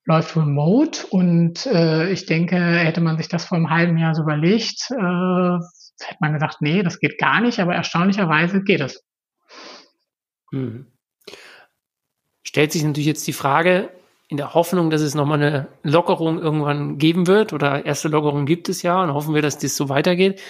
läuft 0.06 0.34
remote 0.34 1.06
und 1.10 1.66
äh, 1.66 2.10
ich 2.10 2.24
denke, 2.24 2.56
hätte 2.56 3.02
man 3.02 3.18
sich 3.18 3.28
das 3.28 3.44
vor 3.44 3.58
einem 3.58 3.68
halben 3.68 3.98
Jahr 3.98 4.14
so 4.14 4.22
überlegt, 4.22 4.90
äh, 4.90 4.94
hätte 4.96 6.18
man 6.20 6.32
gesagt, 6.32 6.62
nee, 6.62 6.82
das 6.82 6.98
geht 7.00 7.18
gar 7.18 7.42
nicht, 7.42 7.60
aber 7.60 7.74
erstaunlicherweise 7.74 8.62
geht 8.62 8.80
es. 8.80 9.04
Hm. 10.50 10.86
Stellt 12.42 12.72
sich 12.72 12.82
natürlich 12.82 13.06
jetzt 13.06 13.26
die 13.26 13.32
Frage, 13.32 13.90
in 14.28 14.36
der 14.36 14.54
Hoffnung, 14.54 14.90
dass 14.90 15.00
es 15.00 15.14
nochmal 15.14 15.42
eine 15.42 15.68
Lockerung 15.82 16.38
irgendwann 16.38 16.98
geben 16.98 17.26
wird, 17.26 17.52
oder 17.52 17.86
erste 17.86 18.08
Lockerung 18.08 18.44
gibt 18.44 18.68
es 18.68 18.82
ja, 18.82 19.02
und 19.02 19.12
hoffen 19.12 19.34
wir, 19.34 19.42
dass 19.42 19.58
das 19.58 19.74
so 19.74 19.88
weitergeht. 19.88 20.40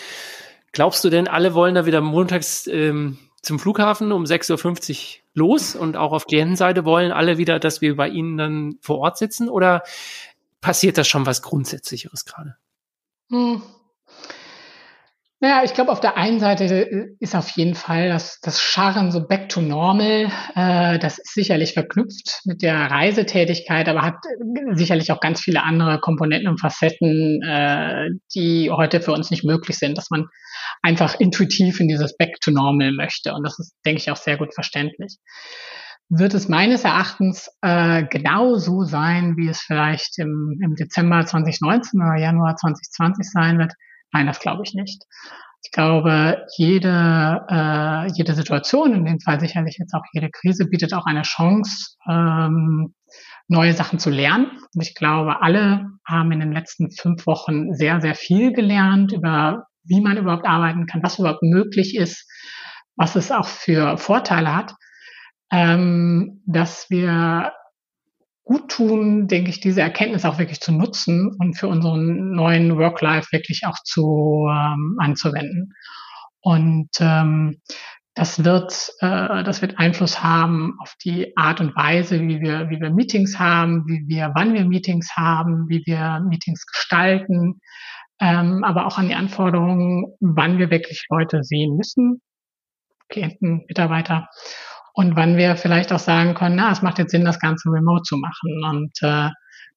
Glaubst 0.73 1.05
du 1.05 1.11
denn, 1.11 1.29
alle 1.29 1.55
wollen 1.55 1.77
da 1.77 1.87
wieder 1.87 2.01
montags 2.01 2.67
ähm, 2.67 3.19
zum 3.41 3.59
Flughafen 3.59 4.13
um 4.13 4.25
6.50 4.25 4.91
Uhr 4.91 5.23
los 5.35 5.77
und 5.77 5.97
auch 5.97 6.13
auf 6.13 6.27
Klientenseite 6.27 6.85
wollen 6.85 7.13
alle 7.13 7.39
wieder, 7.39 7.61
dass 7.61 7.81
wir 7.81 7.97
bei 7.97 8.09
ihnen 8.09 8.37
dann 8.37 8.79
vor 8.81 8.99
Ort 8.99 9.17
sitzen? 9.17 9.49
Oder 9.49 9.83
passiert 10.61 10.99
da 10.99 11.05
schon 11.05 11.25
was 11.25 11.43
Grundsätzlicheres 11.43 12.25
gerade? 12.25 12.57
Hm. 13.31 13.63
Naja, 15.41 15.63
ich 15.65 15.73
glaube, 15.73 15.93
auf 15.93 16.01
der 16.01 16.17
einen 16.17 16.41
Seite 16.41 16.65
ist 17.21 17.37
auf 17.37 17.49
jeden 17.51 17.77
Fall 17.77 18.09
das, 18.09 18.41
das 18.41 18.61
Scharren 18.61 19.13
so 19.13 19.25
back 19.25 19.49
to 19.49 19.61
normal. 19.61 20.33
Äh, 20.57 20.99
das 20.99 21.19
ist 21.19 21.33
sicherlich 21.33 21.75
verknüpft 21.75 22.41
mit 22.45 22.61
der 22.61 22.91
Reisetätigkeit, 22.91 23.89
aber 23.89 24.03
hat 24.03 24.17
sicherlich 24.73 25.13
auch 25.13 25.21
ganz 25.21 25.41
viele 25.41 25.63
andere 25.63 26.01
Komponenten 26.01 26.49
und 26.49 26.61
Facetten, 26.61 27.41
äh, 27.43 28.09
die 28.35 28.73
heute 28.73 29.01
für 29.01 29.13
uns 29.13 29.31
nicht 29.31 29.45
möglich 29.45 29.79
sind, 29.79 29.97
dass 29.97 30.11
man 30.11 30.27
einfach 30.83 31.21
intuitiv 31.21 31.79
in 31.79 31.87
dieses 31.87 32.17
back 32.17 32.41
to 32.41 32.51
normal 32.51 32.91
möchte. 32.91 33.33
Und 33.33 33.45
das 33.45 33.61
ist, 33.61 33.77
denke 33.87 34.01
ich, 34.01 34.11
auch 34.11 34.17
sehr 34.17 34.39
gut 34.39 34.55
verständlich. 34.55 35.19
Wird 36.09 36.35
es 36.35 36.49
meines 36.49 36.83
Erachtens 36.83 37.49
äh, 37.61 38.03
genau 38.11 38.57
so 38.57 38.83
sein, 38.83 39.37
wie 39.37 39.49
es 39.49 39.61
vielleicht 39.61 40.19
im, 40.19 40.59
im 40.65 40.75
Dezember 40.75 41.25
2019 41.25 42.01
oder 42.01 42.19
Januar 42.19 42.57
2020 42.57 43.31
sein 43.31 43.59
wird? 43.59 43.75
Nein, 44.13 44.27
das 44.27 44.41
glaube 44.41 44.63
ich 44.65 44.75
nicht. 44.75 45.05
Ich 45.65 45.73
glaube, 45.73 46.47
jede, 46.57 47.47
äh, 47.51 48.07
jede 48.13 48.35
Situation, 48.35 48.95
in 48.95 49.05
dem 49.05 49.21
Fall 49.21 49.41
sicherlich 49.41 49.77
jetzt 49.79 49.93
auch 49.93 50.05
jede 50.13 50.31
Krise, 50.31 50.67
bietet 50.67 50.95
auch 50.95 51.05
eine 51.07 51.23
Chance, 51.23 51.97
ähm, 52.09 52.95
neue 53.49 53.73
Sachen 53.73 53.99
zu 53.99 54.11
lernen. 54.11 54.51
Und 54.75 54.83
ich 54.83 54.95
glaube, 54.95 55.43
alle 55.43 55.87
haben 56.07 56.33
in 56.33 56.41
den 56.41 56.53
letzten 56.53 56.91
fünf 56.91 57.27
Wochen 57.27 57.75
sehr, 57.75 58.01
sehr 58.01 58.15
viel 58.15 58.53
gelernt 58.53 59.13
über, 59.13 59.67
wie 59.85 60.01
man 60.01 60.17
überhaupt 60.17 60.47
arbeiten 60.47 60.87
kann, 60.87 61.03
was 61.03 61.19
überhaupt 61.19 61.43
möglich 61.43 61.97
ist, 61.97 62.31
was 62.97 63.17
es 63.17 63.33
auch 63.33 63.47
für 63.47 63.99
Vorteile 63.99 64.55
hat, 64.55 64.75
ähm, 65.51 66.43
dass 66.47 66.89
wir 66.91 67.53
gut 68.49 68.71
tun, 68.71 69.29
denke 69.29 69.51
ich, 69.51 69.61
diese 69.61 69.83
Erkenntnis 69.83 70.25
auch 70.25 70.39
wirklich 70.39 70.61
zu 70.61 70.73
nutzen 70.73 71.37
und 71.39 71.59
für 71.59 71.69
unseren 71.69 72.31
neuen 72.31 72.79
Work-Life 72.79 73.29
wirklich 73.31 73.65
auch 73.67 73.77
zu 73.85 74.49
ähm, 74.51 74.97
anzuwenden. 74.99 75.75
Und 76.41 76.89
ähm, 76.99 77.61
das 78.15 78.43
wird, 78.45 78.91
äh, 79.01 79.45
das 79.45 79.61
wird 79.61 79.79
Einfluss 79.79 80.23
haben 80.23 80.79
auf 80.81 80.95
die 81.05 81.37
Art 81.37 81.61
und 81.61 81.77
Weise, 81.77 82.23
wie 82.23 82.41
wir, 82.41 82.71
wie 82.71 82.81
wir 82.81 82.91
Meetings 82.91 83.39
haben, 83.39 83.85
wie 83.87 84.09
wir, 84.09 84.33
wann 84.35 84.55
wir 84.55 84.65
Meetings 84.65 85.11
haben, 85.15 85.69
wie 85.69 85.83
wir 85.85 86.25
Meetings 86.27 86.65
gestalten, 86.65 87.61
ähm, 88.19 88.65
aber 88.65 88.87
auch 88.87 88.97
an 88.97 89.09
die 89.09 89.15
Anforderungen, 89.15 90.07
wann 90.21 90.57
wir 90.57 90.71
wirklich 90.71 91.05
Leute 91.11 91.45
sehen 91.45 91.77
müssen, 91.77 92.23
Klienten, 93.11 93.67
Mitarbeiter 93.69 94.31
und 94.99 95.15
wann 95.15 95.37
wir 95.37 95.55
vielleicht 95.55 95.93
auch 95.93 96.01
sagen 96.01 96.35
können, 96.35 96.57
na, 96.57 96.73
es 96.73 96.83
macht 96.83 96.99
jetzt 96.99 97.13
Sinn, 97.13 97.25
das 97.25 97.39
Ganze 97.39 97.71
remote 97.71 98.03
zu 98.03 98.17
machen. 98.17 98.65
Und 98.65 98.91
äh, 99.03 99.29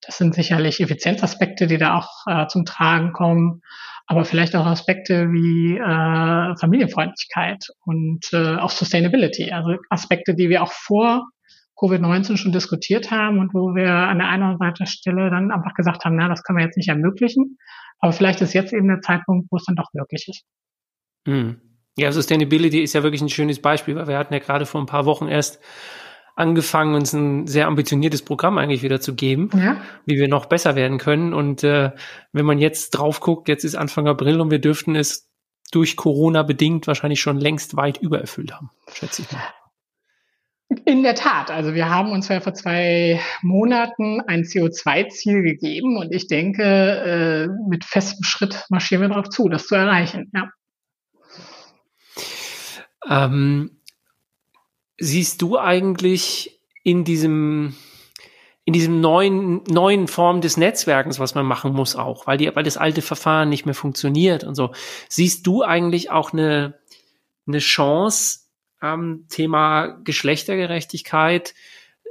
das 0.02 0.18
sind 0.18 0.34
sicherlich 0.34 0.82
Effizienzaspekte, 0.82 1.68
die 1.68 1.78
da 1.78 1.96
auch 2.00 2.10
äh, 2.26 2.48
zum 2.48 2.66
Tragen 2.66 3.14
kommen, 3.14 3.62
aber 4.08 4.26
vielleicht 4.26 4.56
auch 4.56 4.66
Aspekte 4.66 5.32
wie 5.32 5.78
äh, 5.78 6.58
Familienfreundlichkeit 6.58 7.68
und 7.86 8.34
äh, 8.34 8.56
auch 8.56 8.72
Sustainability, 8.72 9.52
also 9.52 9.76
Aspekte, 9.92 10.34
die 10.34 10.50
wir 10.50 10.64
auch 10.64 10.72
vor 10.72 11.28
Covid-19 11.80 12.38
schon 12.38 12.52
diskutiert 12.52 13.12
haben 13.12 13.38
und 13.38 13.54
wo 13.54 13.76
wir 13.76 13.94
an 13.94 14.18
der 14.18 14.28
einen 14.28 14.56
oder 14.56 14.66
anderen 14.66 14.88
Stelle 14.88 15.30
dann 15.30 15.52
einfach 15.52 15.76
gesagt 15.76 16.04
haben, 16.04 16.16
na, 16.16 16.30
das 16.30 16.42
können 16.42 16.58
wir 16.58 16.66
jetzt 16.66 16.78
nicht 16.78 16.90
ermöglichen, 16.90 17.60
aber 18.00 18.12
vielleicht 18.12 18.42
ist 18.42 18.54
jetzt 18.54 18.74
eben 18.74 18.88
der 18.88 19.02
Zeitpunkt, 19.02 19.50
wo 19.52 19.58
es 19.58 19.66
dann 19.66 19.76
doch 19.76 19.90
möglich 19.94 20.26
ist. 20.28 20.46
Mhm. 21.28 21.71
Ja, 21.98 22.12
Sustainability 22.12 22.82
ist 22.82 22.94
ja 22.94 23.04
wirklich 23.04 23.22
ein 23.22 23.30
schönes 23.30 23.62
Beispiel, 23.62 23.96
weil 23.96 24.08
wir 24.08 24.18
hatten 24.18 24.34
ja 24.34 24.40
gerade 24.40 24.66
vor 24.66 24.82
ein 24.82 24.88
paar 24.88 25.06
Wochen 25.06 25.28
erst 25.28 25.60
angefangen, 26.36 26.96
uns 26.96 27.14
ein 27.14 27.48
sehr 27.48 27.68
ambitioniertes 27.68 28.24
Programm 28.24 28.58
eigentlich 28.58 28.84
wieder 28.84 29.02
zu 29.02 29.16
geben, 29.16 29.50
ja. 29.54 29.82
wie 30.06 30.18
wir 30.18 30.28
noch 30.28 30.46
besser 30.46 30.76
werden 30.76 30.98
können. 30.98 31.34
Und 31.34 31.64
äh, 31.64 31.92
wenn 32.32 32.46
man 32.46 32.60
jetzt 32.60 32.92
drauf 32.92 33.20
guckt, 33.20 33.48
jetzt 33.50 33.64
ist 33.64 33.76
Anfang 33.76 34.08
April 34.08 34.40
und 34.40 34.52
wir 34.52 34.60
dürften 34.60 34.96
es 34.96 35.30
durch 35.72 35.96
Corona 35.96 36.44
bedingt 36.44 36.88
wahrscheinlich 36.88 37.22
schon 37.22 37.38
längst 37.38 37.78
weit 37.78 37.98
übererfüllt 37.98 38.54
haben, 38.54 38.72
schätze 38.94 39.22
ich 39.22 39.32
mal. 39.32 39.42
In 40.86 41.04
der 41.04 41.16
Tat. 41.16 41.52
Also 41.52 41.74
wir 41.74 41.90
haben 41.90 42.12
uns 42.12 42.30
ja 42.30 42.40
vor 42.40 42.54
zwei 42.54 43.20
Monaten 43.42 44.22
ein 44.22 44.44
CO2-Ziel 44.44 45.44
gegeben 45.44 45.98
und 45.98 46.14
ich 46.14 46.28
denke, 46.28 46.64
äh, 46.64 47.70
mit 47.70 47.84
festem 47.84 48.24
Schritt 48.24 48.66
marschieren 48.70 49.02
wir 49.02 49.10
darauf 49.10 49.28
zu, 49.28 49.50
das 49.50 49.68
zu 49.68 49.76
erreichen. 49.76 50.32
Ja. 50.34 50.50
Ähm, 53.10 53.82
siehst 54.98 55.42
du 55.42 55.58
eigentlich 55.58 56.62
in 56.84 57.04
diesem 57.04 57.76
in 58.64 58.74
diesem 58.74 59.02
neuen 59.02 59.64
neuen 59.64 60.08
Form 60.08 60.42
des 60.42 60.56
Netzwerkens, 60.56 61.20
was 61.20 61.34
man 61.34 61.46
machen 61.46 61.74
muss, 61.74 61.96
auch, 61.96 62.28
weil 62.28 62.38
die, 62.38 62.56
weil 62.56 62.64
das 62.64 62.78
alte 62.78 63.02
Verfahren 63.02 63.50
nicht 63.50 63.66
mehr 63.66 63.76
funktioniert 63.76 64.44
und 64.44 64.56
so. 64.56 64.72
Siehst 65.10 65.48
du 65.48 65.64
eigentlich 65.64 66.12
auch 66.12 66.32
eine 66.32 66.80
eine 67.48 67.60
Chance 67.60 68.42
am 68.80 69.26
Thema 69.30 69.88
Geschlechtergerechtigkeit? 70.04 71.56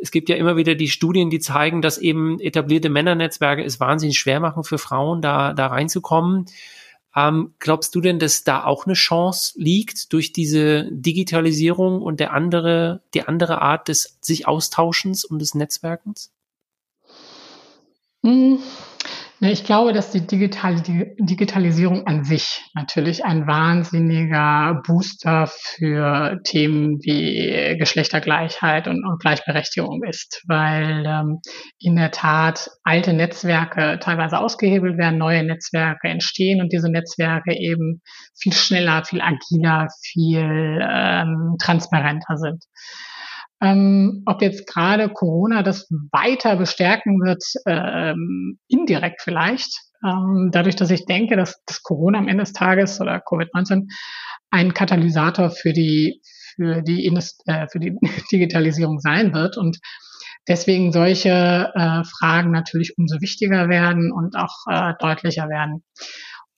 Es 0.02 0.11
gibt 0.11 0.28
ja 0.28 0.37
immer 0.37 0.56
wieder 0.56 0.75
die 0.75 0.88
Studien, 0.88 1.30
die 1.30 1.40
zeigen, 1.40 1.82
dass 1.82 1.99
eben 1.99 2.40
etablierte 2.40 2.88
Männernetzwerke 2.88 3.62
es 3.62 3.78
wahnsinnig 3.78 4.18
schwer 4.18 4.40
machen 4.40 4.64
für 4.64 4.78
Frauen, 4.78 5.23
da 5.23 5.52
da 5.52 5.68
reinzukommen. 5.68 6.47
Ähm, 7.16 7.54
glaubst 7.58 7.94
du 7.94 8.00
denn, 8.00 8.18
dass 8.18 8.44
da 8.44 8.64
auch 8.64 8.86
eine 8.86 8.94
Chance 8.94 9.54
liegt 9.56 10.12
durch 10.12 10.32
diese 10.32 10.88
Digitalisierung 10.92 12.02
und 12.02 12.20
der 12.20 12.32
andere, 12.32 13.02
die 13.14 13.22
andere 13.22 13.60
Art 13.60 13.88
des 13.88 14.18
sich 14.20 14.46
Austauschens 14.46 15.24
und 15.24 15.40
des 15.40 15.54
Netzwerkens? 15.54 16.32
Hm. 18.22 18.58
Ich 19.42 19.64
glaube, 19.64 19.94
dass 19.94 20.11
die 20.11 20.26
Digitalisierung 20.26 22.06
an 22.06 22.25
sich 22.25 22.62
natürlich 22.75 23.25
ein 23.25 23.47
wahnsinniger 23.47 24.82
Booster 24.87 25.47
für 25.47 26.38
Themen 26.44 26.99
wie 27.00 27.75
Geschlechtergleichheit 27.78 28.87
und, 28.87 29.02
und 29.02 29.18
Gleichberechtigung 29.18 30.02
ist, 30.04 30.44
weil 30.47 31.06
ähm, 31.06 31.38
in 31.78 31.97
der 31.97 32.11
Tat 32.11 32.68
alte 32.85 33.14
Netzwerke 33.14 33.99
teilweise 33.99 34.38
ausgehebelt 34.38 34.99
werden, 34.99 35.16
neue 35.16 35.42
Netzwerke 35.42 36.09
entstehen 36.09 36.61
und 36.61 36.70
diese 36.70 36.90
Netzwerke 36.90 37.54
eben 37.54 38.02
viel 38.38 38.52
schneller, 38.52 39.06
viel 39.06 39.23
agiler, 39.23 39.88
viel 40.02 40.87
ähm, 40.87 41.56
transparenter 41.59 42.37
sind. 42.37 42.62
Ähm, 43.62 44.22
ob 44.26 44.40
jetzt 44.42 44.66
gerade 44.66 45.08
Corona 45.10 45.62
das 45.62 45.88
weiter 46.12 46.56
bestärken 46.56 47.20
wird, 47.20 47.42
ähm, 47.66 48.58
indirekt 48.68 49.20
vielleicht, 49.22 49.70
ähm, 50.04 50.50
dadurch, 50.52 50.76
dass 50.76 50.90
ich 50.90 51.04
denke, 51.04 51.36
dass 51.36 51.62
das 51.66 51.82
Corona 51.82 52.18
am 52.18 52.28
Ende 52.28 52.44
des 52.44 52.52
Tages 52.52 53.00
oder 53.00 53.18
Covid-19 53.18 53.88
ein 54.50 54.72
Katalysator 54.72 55.50
für 55.50 55.72
die 55.72 56.20
für 56.56 56.82
die, 56.82 57.06
äh, 57.46 57.66
für 57.70 57.78
die 57.78 57.96
Digitalisierung 58.32 59.00
sein 59.00 59.32
wird 59.32 59.56
und 59.56 59.78
deswegen 60.48 60.92
solche 60.92 61.70
äh, 61.74 62.04
Fragen 62.04 62.50
natürlich 62.50 62.94
umso 62.98 63.20
wichtiger 63.20 63.68
werden 63.68 64.12
und 64.12 64.36
auch 64.36 64.54
äh, 64.70 64.94
deutlicher 64.98 65.48
werden. 65.48 65.84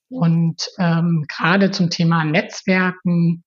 Und 0.09 0.69
ähm, 0.79 1.25
gerade 1.29 1.71
zum 1.71 1.89
Thema 1.89 2.25
Netzwerken 2.25 3.45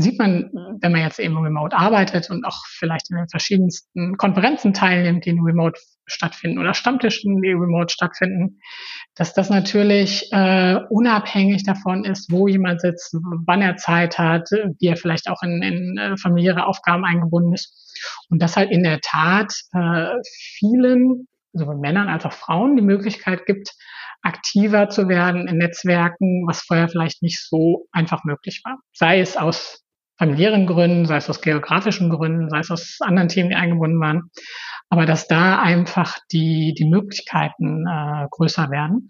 sieht 0.00 0.18
man, 0.18 0.50
wenn 0.80 0.92
man 0.92 1.02
jetzt 1.02 1.18
eben 1.18 1.36
remote 1.38 1.76
arbeitet 1.76 2.30
und 2.30 2.44
auch 2.44 2.64
vielleicht 2.66 3.10
in 3.10 3.16
den 3.16 3.28
verschiedensten 3.28 4.16
Konferenzen 4.16 4.72
teilnimmt, 4.72 5.24
die 5.24 5.30
remote 5.30 5.80
stattfinden 6.06 6.58
oder 6.58 6.74
Stammtischen, 6.74 7.40
die 7.40 7.52
remote 7.52 7.92
stattfinden, 7.92 8.60
dass 9.14 9.34
das 9.34 9.50
natürlich 9.50 10.28
äh, 10.32 10.78
unabhängig 10.90 11.64
davon 11.64 12.04
ist, 12.04 12.30
wo 12.30 12.48
jemand 12.48 12.80
sitzt, 12.80 13.16
wann 13.46 13.62
er 13.62 13.76
Zeit 13.76 14.18
hat, 14.18 14.50
wie 14.50 14.86
er 14.86 14.96
vielleicht 14.96 15.28
auch 15.28 15.42
in, 15.42 15.62
in 15.62 15.98
äh, 15.98 16.16
familiäre 16.16 16.66
Aufgaben 16.66 17.04
eingebunden 17.04 17.54
ist. 17.54 18.26
Und 18.28 18.42
das 18.42 18.56
halt 18.56 18.70
in 18.70 18.82
der 18.82 19.00
Tat 19.00 19.52
äh, 19.72 20.16
vielen, 20.58 21.26
sowohl 21.52 21.78
Männern 21.78 22.08
als 22.08 22.24
auch 22.24 22.32
Frauen, 22.32 22.76
die 22.76 22.82
Möglichkeit 22.82 23.46
gibt, 23.46 23.72
aktiver 24.22 24.88
zu 24.88 25.08
werden 25.08 25.48
in 25.48 25.58
Netzwerken, 25.58 26.46
was 26.46 26.62
vorher 26.62 26.88
vielleicht 26.88 27.22
nicht 27.22 27.40
so 27.46 27.86
einfach 27.92 28.24
möglich 28.24 28.60
war. 28.64 28.78
Sei 28.92 29.20
es 29.20 29.36
aus 29.36 29.82
familiären 30.20 30.66
Gründen, 30.66 31.06
sei 31.06 31.16
es 31.16 31.30
aus 31.30 31.40
geografischen 31.40 32.10
Gründen, 32.10 32.50
sei 32.50 32.58
es 32.58 32.70
aus 32.70 32.98
anderen 33.00 33.30
Themen, 33.30 33.48
die 33.48 33.54
eingebunden 33.54 33.98
waren. 34.00 34.30
Aber 34.90 35.06
dass 35.06 35.26
da 35.26 35.62
einfach 35.62 36.18
die, 36.30 36.74
die 36.76 36.84
Möglichkeiten 36.84 37.86
äh, 37.86 38.26
größer 38.30 38.70
werden 38.70 39.08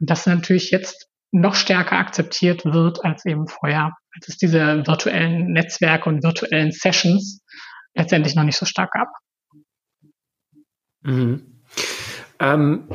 und 0.00 0.10
das 0.10 0.26
natürlich 0.26 0.72
jetzt 0.72 1.08
noch 1.30 1.54
stärker 1.54 1.98
akzeptiert 1.98 2.64
wird 2.64 3.04
als 3.04 3.24
eben 3.24 3.46
vorher, 3.46 3.92
als 4.16 4.28
es 4.28 4.36
diese 4.36 4.84
virtuellen 4.84 5.52
Netzwerke 5.52 6.08
und 6.08 6.24
virtuellen 6.24 6.72
Sessions 6.72 7.40
letztendlich 7.94 8.34
noch 8.34 8.44
nicht 8.44 8.56
so 8.56 8.66
stark 8.66 8.90
gab. 8.90 9.08
Mhm. 11.02 11.62
Ähm, 12.40 12.88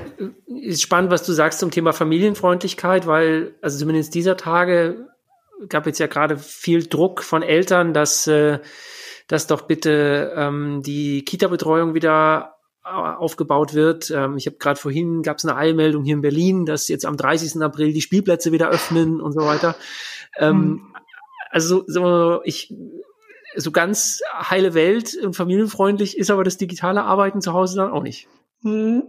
ist 0.48 0.82
spannend, 0.82 1.12
was 1.12 1.26
du 1.26 1.32
sagst 1.32 1.60
zum 1.60 1.72
Thema 1.72 1.94
Familienfreundlichkeit, 1.94 3.08
weil, 3.08 3.56
also 3.62 3.78
zumindest 3.78 4.16
dieser 4.16 4.36
Tage 4.36 5.13
gab 5.70 5.86
jetzt 5.86 6.00
ja 6.00 6.08
gerade 6.08 6.38
viel 6.38 6.88
Druck 6.88 7.24
von 7.24 7.42
Eltern, 7.42 7.94
dass, 7.94 8.28
äh, 8.28 8.60
dass 9.28 9.48
doch 9.48 9.62
bitte 9.62 10.34
ähm, 10.36 10.82
die 10.84 11.24
Kita-Betreuung 11.24 11.94
wieder 11.94 12.56
äh, 12.86 12.90
aufgebaut 12.90 13.74
wird. 13.74 14.12
Ähm, 14.12 14.38
ich 14.38 14.46
habe 14.46 14.58
gerade 14.58 14.80
vorhin 14.80 15.22
gab 15.24 15.38
es 15.38 15.46
eine 15.46 15.56
Eilmeldung 15.56 16.04
hier 16.04 16.16
in 16.16 16.22
Berlin, 16.22 16.66
dass 16.66 16.88
jetzt 16.88 17.06
am 17.06 17.18
30. 17.18 17.62
April 17.62 17.94
die 17.94 18.02
Spielplätze 18.02 18.52
wieder 18.52 18.70
öffnen 18.70 19.22
und 19.22 19.32
so 19.32 19.42
weiter. 19.42 19.76
Ähm, 20.38 20.58
mhm. 20.58 20.96
Also 21.50 21.84
so, 21.88 22.42
ich 22.44 22.74
so 23.56 23.72
ganz 23.72 24.22
heile 24.34 24.74
Welt 24.74 25.16
und 25.16 25.36
familienfreundlich 25.36 26.18
ist 26.18 26.32
aber 26.32 26.44
das 26.44 26.58
digitale 26.58 27.04
Arbeiten 27.04 27.42
zu 27.42 27.54
Hause 27.54 27.78
dann 27.78 27.92
auch 27.92 28.04
nicht. 28.04 28.28
Hm. 28.64 29.04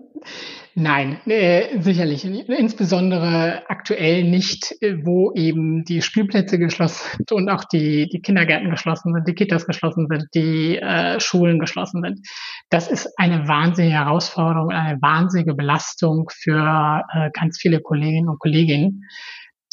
Nein, 0.74 1.20
äh, 1.26 1.80
sicherlich. 1.80 2.24
Insbesondere 2.24 3.62
aktuell 3.68 4.24
nicht, 4.24 4.74
äh, 4.80 4.96
wo 5.04 5.32
eben 5.34 5.84
die 5.84 6.02
Spielplätze 6.02 6.58
geschlossen 6.58 7.18
sind 7.18 7.30
und 7.30 7.48
auch 7.48 7.64
die, 7.64 8.08
die 8.08 8.20
Kindergärten 8.20 8.70
geschlossen 8.70 9.14
sind, 9.14 9.28
die 9.28 9.34
Kitas 9.34 9.66
geschlossen 9.66 10.08
sind, 10.10 10.26
die 10.34 10.78
äh, 10.78 11.20
Schulen 11.20 11.60
geschlossen 11.60 12.02
sind. 12.02 12.26
Das 12.68 12.90
ist 12.90 13.08
eine 13.16 13.46
wahnsinnige 13.46 13.94
Herausforderung, 13.94 14.70
eine 14.70 15.00
wahnsinnige 15.00 15.54
Belastung 15.54 16.28
für 16.34 17.02
äh, 17.12 17.30
ganz 17.32 17.58
viele 17.60 17.80
Kolleginnen 17.80 18.28
und 18.28 18.40
Kollegen, 18.40 19.04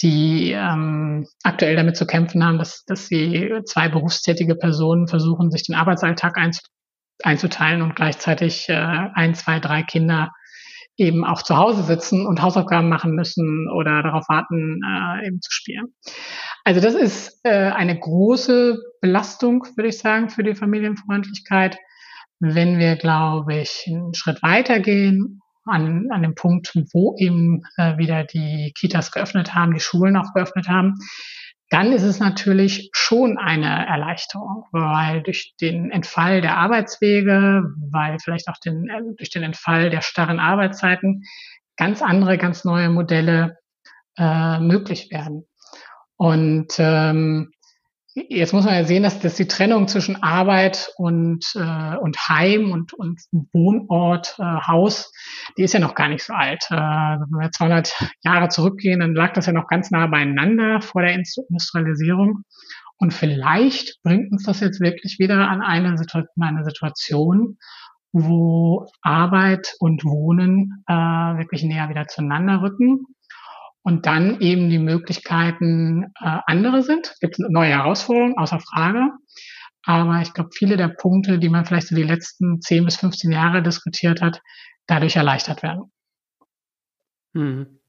die 0.03 0.51
ähm, 0.51 1.25
aktuell 1.43 1.75
damit 1.75 1.97
zu 1.97 2.05
kämpfen 2.05 2.45
haben, 2.45 2.59
dass, 2.59 2.83
dass 2.85 3.07
sie 3.07 3.51
zwei 3.65 3.89
berufstätige 3.89 4.55
Personen 4.55 5.07
versuchen, 5.07 5.49
sich 5.49 5.63
den 5.63 5.75
Arbeitsalltag 5.75 6.37
einz 6.37 6.61
einzuteilen 7.25 7.81
und 7.81 7.95
gleichzeitig 7.95 8.69
äh, 8.69 8.73
ein, 8.73 9.35
zwei, 9.35 9.59
drei 9.59 9.83
Kinder 9.83 10.31
eben 10.97 11.25
auch 11.25 11.41
zu 11.41 11.57
Hause 11.57 11.83
sitzen 11.83 12.25
und 12.27 12.41
Hausaufgaben 12.41 12.89
machen 12.89 13.13
müssen 13.13 13.67
oder 13.69 14.03
darauf 14.03 14.27
warten, 14.29 14.81
äh, 14.85 15.27
eben 15.27 15.41
zu 15.41 15.51
spielen. 15.51 15.93
Also 16.63 16.79
das 16.81 16.93
ist 16.93 17.39
äh, 17.43 17.71
eine 17.71 17.97
große 17.97 18.77
Belastung, 19.01 19.65
würde 19.75 19.89
ich 19.89 19.97
sagen, 19.97 20.29
für 20.29 20.43
die 20.43 20.55
Familienfreundlichkeit. 20.55 21.77
Wenn 22.39 22.77
wir, 22.79 22.95
glaube 22.97 23.55
ich, 23.55 23.85
einen 23.87 24.13
Schritt 24.13 24.43
weitergehen 24.43 25.41
an, 25.65 26.07
an 26.11 26.21
dem 26.21 26.35
Punkt, 26.35 26.73
wo 26.93 27.15
eben 27.17 27.63
äh, 27.77 27.97
wieder 27.97 28.23
die 28.23 28.73
Kitas 28.77 29.11
geöffnet 29.11 29.55
haben, 29.55 29.73
die 29.73 29.79
Schulen 29.79 30.17
auch 30.17 30.33
geöffnet 30.33 30.67
haben, 30.67 30.95
dann 31.71 31.93
ist 31.93 32.03
es 32.03 32.19
natürlich 32.19 32.89
schon 32.91 33.37
eine 33.37 33.87
Erleichterung, 33.87 34.65
weil 34.73 35.23
durch 35.23 35.55
den 35.61 35.89
Entfall 35.89 36.41
der 36.41 36.57
Arbeitswege, 36.57 37.63
weil 37.89 38.19
vielleicht 38.19 38.49
auch 38.49 38.57
den, 38.57 38.89
äh, 38.89 39.01
durch 39.15 39.29
den 39.29 39.43
Entfall 39.43 39.89
der 39.89 40.01
starren 40.01 40.39
Arbeitszeiten 40.39 41.23
ganz 41.77 42.01
andere, 42.01 42.37
ganz 42.37 42.65
neue 42.65 42.89
Modelle 42.89 43.57
äh, 44.17 44.59
möglich 44.59 45.11
werden. 45.11 45.47
Und 46.17 46.73
ähm, 46.77 47.53
Jetzt 48.13 48.51
muss 48.51 48.65
man 48.65 48.73
ja 48.73 48.83
sehen, 48.83 49.03
dass, 49.03 49.19
dass 49.19 49.35
die 49.35 49.47
Trennung 49.47 49.87
zwischen 49.87 50.21
Arbeit 50.21 50.91
und, 50.97 51.45
äh, 51.55 51.95
und 51.95 52.17
Heim 52.27 52.71
und, 52.71 52.93
und 52.93 53.21
Wohnort, 53.53 54.35
äh, 54.37 54.43
Haus, 54.43 55.13
die 55.57 55.63
ist 55.63 55.73
ja 55.73 55.79
noch 55.79 55.95
gar 55.95 56.09
nicht 56.09 56.23
so 56.23 56.33
alt. 56.33 56.65
Äh, 56.69 56.75
wenn 56.75 57.39
wir 57.39 57.51
200 57.51 57.93
Jahre 58.23 58.49
zurückgehen, 58.49 58.99
dann 58.99 59.15
lag 59.15 59.31
das 59.31 59.45
ja 59.45 59.53
noch 59.53 59.67
ganz 59.67 59.91
nah 59.91 60.07
beieinander 60.07 60.81
vor 60.81 61.03
der 61.03 61.13
Industrialisierung. 61.13 62.43
Und 62.97 63.13
vielleicht 63.13 64.01
bringt 64.03 64.31
uns 64.33 64.43
das 64.43 64.59
jetzt 64.59 64.81
wirklich 64.81 65.17
wieder 65.17 65.47
an 65.47 65.61
eine, 65.61 65.97
Situ 65.97 66.23
eine 66.37 66.65
Situation, 66.65 67.57
wo 68.11 68.87
Arbeit 69.01 69.73
und 69.79 70.03
Wohnen 70.03 70.83
äh, 70.85 70.93
wirklich 70.93 71.63
näher 71.63 71.87
wieder 71.87 72.07
zueinander 72.07 72.61
rücken 72.61 73.05
und 73.83 74.05
dann 74.05 74.39
eben 74.41 74.69
die 74.69 74.79
Möglichkeiten 74.79 76.05
äh, 76.19 76.39
andere 76.45 76.83
sind. 76.83 77.11
Es 77.13 77.19
gibt 77.19 77.39
neue 77.39 77.69
Herausforderungen, 77.69 78.37
außer 78.37 78.59
Frage. 78.59 79.11
Aber 79.83 80.21
ich 80.21 80.33
glaube, 80.33 80.51
viele 80.53 80.77
der 80.77 80.89
Punkte, 80.89 81.39
die 81.39 81.49
man 81.49 81.65
vielleicht 81.65 81.87
so 81.87 81.95
die 81.95 82.03
letzten 82.03 82.61
10 82.61 82.85
bis 82.85 82.97
15 82.97 83.31
Jahre 83.31 83.63
diskutiert 83.63 84.21
hat, 84.21 84.41
dadurch 84.85 85.15
erleichtert 85.15 85.63
werden. 85.63 85.91
Hm. 87.33 87.79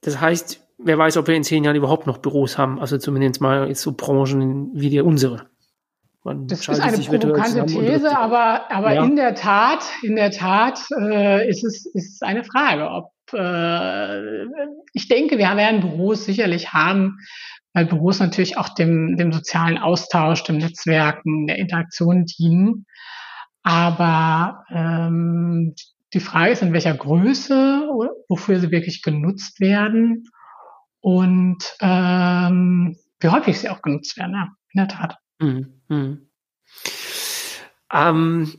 Das 0.00 0.20
heißt, 0.20 0.64
wer 0.78 0.98
weiß, 0.98 1.16
ob 1.16 1.26
wir 1.26 1.34
in 1.34 1.44
zehn 1.44 1.64
Jahren 1.64 1.76
überhaupt 1.76 2.06
noch 2.06 2.18
Büros 2.18 2.56
haben, 2.56 2.78
also 2.78 2.98
zumindest 2.98 3.40
mal 3.40 3.74
so 3.74 3.92
Branchen 3.92 4.70
wie 4.74 4.90
die 4.90 5.00
unsere. 5.00 5.48
Man 6.22 6.46
das 6.46 6.66
ist 6.66 6.80
eine 6.80 6.96
provokante 6.96 7.66
These, 7.66 8.16
aber, 8.16 8.70
aber 8.70 8.94
ja. 8.94 9.04
in 9.04 9.16
der 9.16 9.34
Tat, 9.34 9.84
in 10.02 10.16
der 10.16 10.30
Tat 10.30 10.80
äh, 10.98 11.46
ist, 11.48 11.64
es, 11.64 11.84
ist 11.84 12.14
es 12.14 12.22
eine 12.22 12.44
Frage, 12.44 12.88
ob 12.88 13.13
äh, 13.32 14.44
ich 14.92 15.08
denke, 15.08 15.38
wir 15.38 15.56
werden 15.56 15.80
Büros 15.80 16.24
sicherlich 16.24 16.72
haben, 16.72 17.18
weil 17.72 17.86
Büros 17.86 18.20
natürlich 18.20 18.56
auch 18.56 18.68
dem, 18.68 19.16
dem 19.16 19.32
sozialen 19.32 19.78
Austausch, 19.78 20.44
dem 20.44 20.58
Netzwerken, 20.58 21.46
der 21.46 21.58
Interaktion 21.58 22.24
dienen. 22.26 22.86
Aber 23.62 24.64
ähm, 24.70 25.74
die 26.12 26.20
Frage 26.20 26.52
ist, 26.52 26.62
in 26.62 26.72
welcher 26.72 26.94
Größe, 26.94 27.88
wofür 28.28 28.60
sie 28.60 28.70
wirklich 28.70 29.02
genutzt 29.02 29.60
werden 29.60 30.28
und 31.00 31.58
ähm, 31.80 32.96
wie 33.20 33.28
häufig 33.28 33.58
sie 33.58 33.68
auch 33.68 33.82
genutzt 33.82 34.16
werden, 34.16 34.34
ja, 34.34 34.48
in 34.72 34.78
der 34.78 34.88
Tat. 34.88 35.18
Mhm. 35.40 35.80
Mhm. 35.88 36.28
Ähm, 37.92 38.52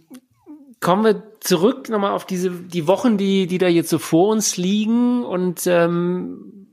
kommen 0.85 1.03
wir 1.03 1.23
zurück 1.39 1.89
nochmal 1.89 2.11
auf 2.11 2.27
diese 2.27 2.51
die 2.51 2.85
Wochen, 2.85 3.17
die 3.17 3.47
die 3.47 3.57
da 3.57 3.67
jetzt 3.67 3.89
so 3.89 3.97
vor 3.97 4.27
uns 4.27 4.55
liegen 4.55 5.23
und 5.23 5.65
ähm, 5.65 6.67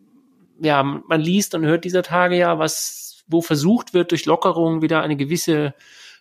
ja, 0.61 0.83
man 0.83 1.19
liest 1.19 1.55
und 1.55 1.65
hört 1.65 1.85
dieser 1.85 2.03
Tage 2.03 2.37
ja, 2.37 2.59
was 2.59 3.25
wo 3.27 3.41
versucht 3.41 3.95
wird 3.95 4.11
durch 4.11 4.27
Lockerung 4.27 4.83
wieder 4.83 5.01
eine 5.01 5.17
gewisse 5.17 5.73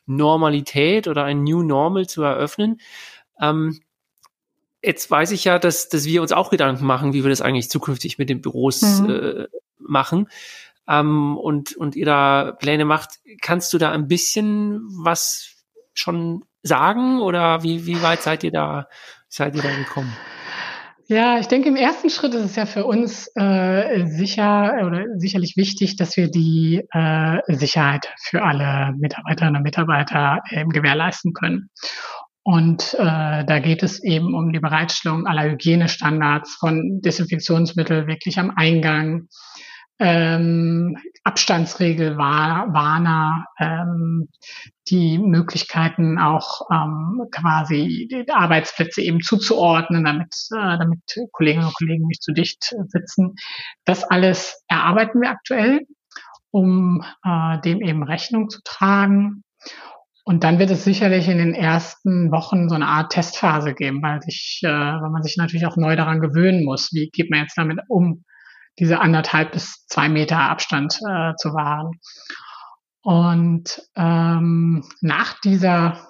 Normalität 0.05 1.09
oder 1.09 1.25
ein 1.25 1.43
New 1.43 1.63
Normal 1.63 2.07
zu 2.07 2.23
eröffnen. 2.23 2.79
Ähm, 3.41 3.81
jetzt 4.81 5.11
weiß 5.11 5.31
ich 5.31 5.43
ja, 5.43 5.59
dass 5.59 5.89
dass 5.89 6.05
wir 6.05 6.21
uns 6.21 6.31
auch 6.31 6.49
Gedanken 6.49 6.85
machen, 6.85 7.11
wie 7.11 7.25
wir 7.25 7.29
das 7.29 7.41
eigentlich 7.41 7.69
zukünftig 7.69 8.17
mit 8.17 8.29
den 8.29 8.39
Büros 8.39 9.01
mhm. 9.01 9.09
äh, 9.09 9.47
machen. 9.79 10.29
Ähm, 10.87 11.35
und 11.35 11.75
und 11.75 11.97
ihr 11.97 12.05
da 12.05 12.53
Pläne 12.57 12.85
macht, 12.85 13.19
kannst 13.41 13.73
du 13.73 13.77
da 13.77 13.91
ein 13.91 14.07
bisschen 14.07 14.79
was 14.91 15.50
schon 15.93 16.43
sagen 16.63 17.19
oder 17.19 17.63
wie, 17.63 17.85
wie 17.85 18.01
weit 18.01 18.21
seid 18.21 18.43
ihr 18.43 18.51
da, 18.51 18.87
seid 19.27 19.55
ihr 19.55 19.61
da 19.61 19.69
gekommen? 19.69 20.15
Ja, 21.07 21.39
ich 21.39 21.47
denke, 21.47 21.67
im 21.67 21.75
ersten 21.75 22.09
Schritt 22.09 22.33
ist 22.35 22.45
es 22.45 22.55
ja 22.55 22.65
für 22.65 22.85
uns 22.85 23.29
äh, 23.35 24.05
sicher 24.05 24.85
oder 24.85 25.07
sicherlich 25.17 25.57
wichtig, 25.57 25.97
dass 25.97 26.15
wir 26.15 26.31
die 26.31 26.87
äh, 26.93 27.39
Sicherheit 27.47 28.07
für 28.21 28.43
alle 28.43 28.93
Mitarbeiterinnen 28.97 29.57
und 29.57 29.63
Mitarbeiter 29.63 30.39
äh, 30.51 30.63
gewährleisten 30.63 31.33
können. 31.33 31.69
Und 32.43 32.95
äh, 32.97 33.43
da 33.43 33.59
geht 33.59 33.83
es 33.83 34.01
eben 34.01 34.33
um 34.33 34.53
die 34.53 34.61
Bereitstellung 34.61 35.27
aller 35.27 35.51
Hygienestandards 35.51 36.55
von 36.55 37.01
Desinfektionsmittel 37.01 38.07
wirklich 38.07 38.39
am 38.39 38.51
Eingang, 38.55 39.27
ähm, 40.01 40.97
Abstandsregel, 41.23 42.17
Warner, 42.17 43.45
ähm, 43.59 44.29
die 44.89 45.19
Möglichkeiten 45.19 46.17
auch 46.17 46.61
ähm, 46.71 47.27
quasi 47.31 48.25
Arbeitsplätze 48.29 49.01
eben 49.03 49.21
zuzuordnen, 49.21 50.03
damit, 50.03 50.33
äh, 50.51 50.77
damit 50.79 50.99
Kolleginnen 51.31 51.67
und 51.67 51.75
Kollegen 51.75 52.07
nicht 52.07 52.23
zu 52.23 52.33
dicht 52.33 52.73
sitzen. 52.87 53.35
Das 53.85 54.03
alles 54.03 54.63
erarbeiten 54.67 55.21
wir 55.21 55.29
aktuell, 55.29 55.81
um 56.49 57.03
äh, 57.23 57.61
dem 57.61 57.81
eben 57.81 58.01
Rechnung 58.01 58.49
zu 58.49 58.59
tragen. 58.63 59.43
Und 60.23 60.43
dann 60.43 60.57
wird 60.57 60.71
es 60.71 60.83
sicherlich 60.83 61.27
in 61.27 61.37
den 61.37 61.53
ersten 61.53 62.31
Wochen 62.31 62.69
so 62.69 62.75
eine 62.75 62.87
Art 62.87 63.11
Testphase 63.11 63.75
geben, 63.75 64.01
weil 64.01 64.19
sich, 64.23 64.61
äh, 64.63 64.67
weil 64.67 65.11
man 65.11 65.21
sich 65.21 65.37
natürlich 65.37 65.67
auch 65.67 65.77
neu 65.77 65.95
daran 65.95 66.21
gewöhnen 66.21 66.65
muss. 66.65 66.91
Wie 66.91 67.11
geht 67.11 67.29
man 67.29 67.41
jetzt 67.41 67.57
damit 67.57 67.79
um? 67.87 68.23
Diese 68.81 68.99
anderthalb 68.99 69.51
bis 69.51 69.85
zwei 69.85 70.09
Meter 70.09 70.39
Abstand 70.39 70.95
äh, 71.07 71.35
zu 71.35 71.53
wahren. 71.53 71.99
Und 73.03 73.81
ähm, 73.95 74.83
nach 75.01 75.39
dieser 75.39 76.07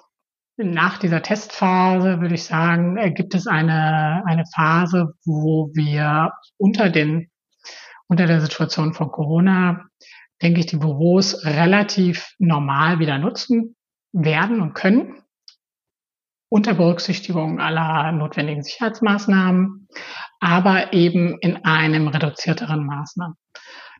nach 0.56 0.98
dieser 0.98 1.22
Testphase 1.22 2.20
würde 2.20 2.34
ich 2.34 2.44
sagen, 2.44 2.96
äh, 2.96 3.10
gibt 3.10 3.34
es 3.34 3.46
eine 3.46 4.22
eine 4.26 4.44
Phase, 4.54 5.12
wo 5.24 5.70
wir 5.74 6.32
unter 6.56 6.88
den 6.88 7.30
unter 8.08 8.26
der 8.26 8.40
Situation 8.40 8.94
von 8.94 9.10
Corona 9.10 9.84
denke 10.42 10.60
ich 10.60 10.66
die 10.66 10.76
Büros 10.76 11.44
relativ 11.44 12.34
normal 12.38 12.98
wieder 12.98 13.18
nutzen 13.18 13.76
werden 14.12 14.60
und 14.60 14.74
können 14.74 15.22
unter 16.48 16.74
Berücksichtigung 16.74 17.60
aller 17.60 18.12
notwendigen 18.12 18.62
Sicherheitsmaßnahmen, 18.62 19.88
aber 20.42 20.92
eben 20.92 21.38
in 21.38 21.64
einem 21.64 22.08
reduzierteren 22.08 22.84
Maßnahmen. 22.84 23.36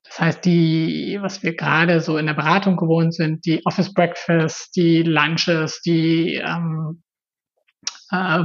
Das 0.03 0.19
heißt, 0.19 0.45
die, 0.45 1.17
was 1.23 1.45
wir 1.45 1.55
gerade 1.55 2.01
so 2.01 2.19
in 2.19 2.27
der 2.27 2.35
Beratung 2.35 2.77
gewohnt 2.77 3.15
sind, 3.15 3.47
die 3.47 3.65
Office 3.65 3.95
Breakfast, 3.95 4.75
die 4.75 5.05
Lunches, 5.05 5.81
die 5.83 6.35
ähm, 6.35 7.05
äh, 8.11 8.43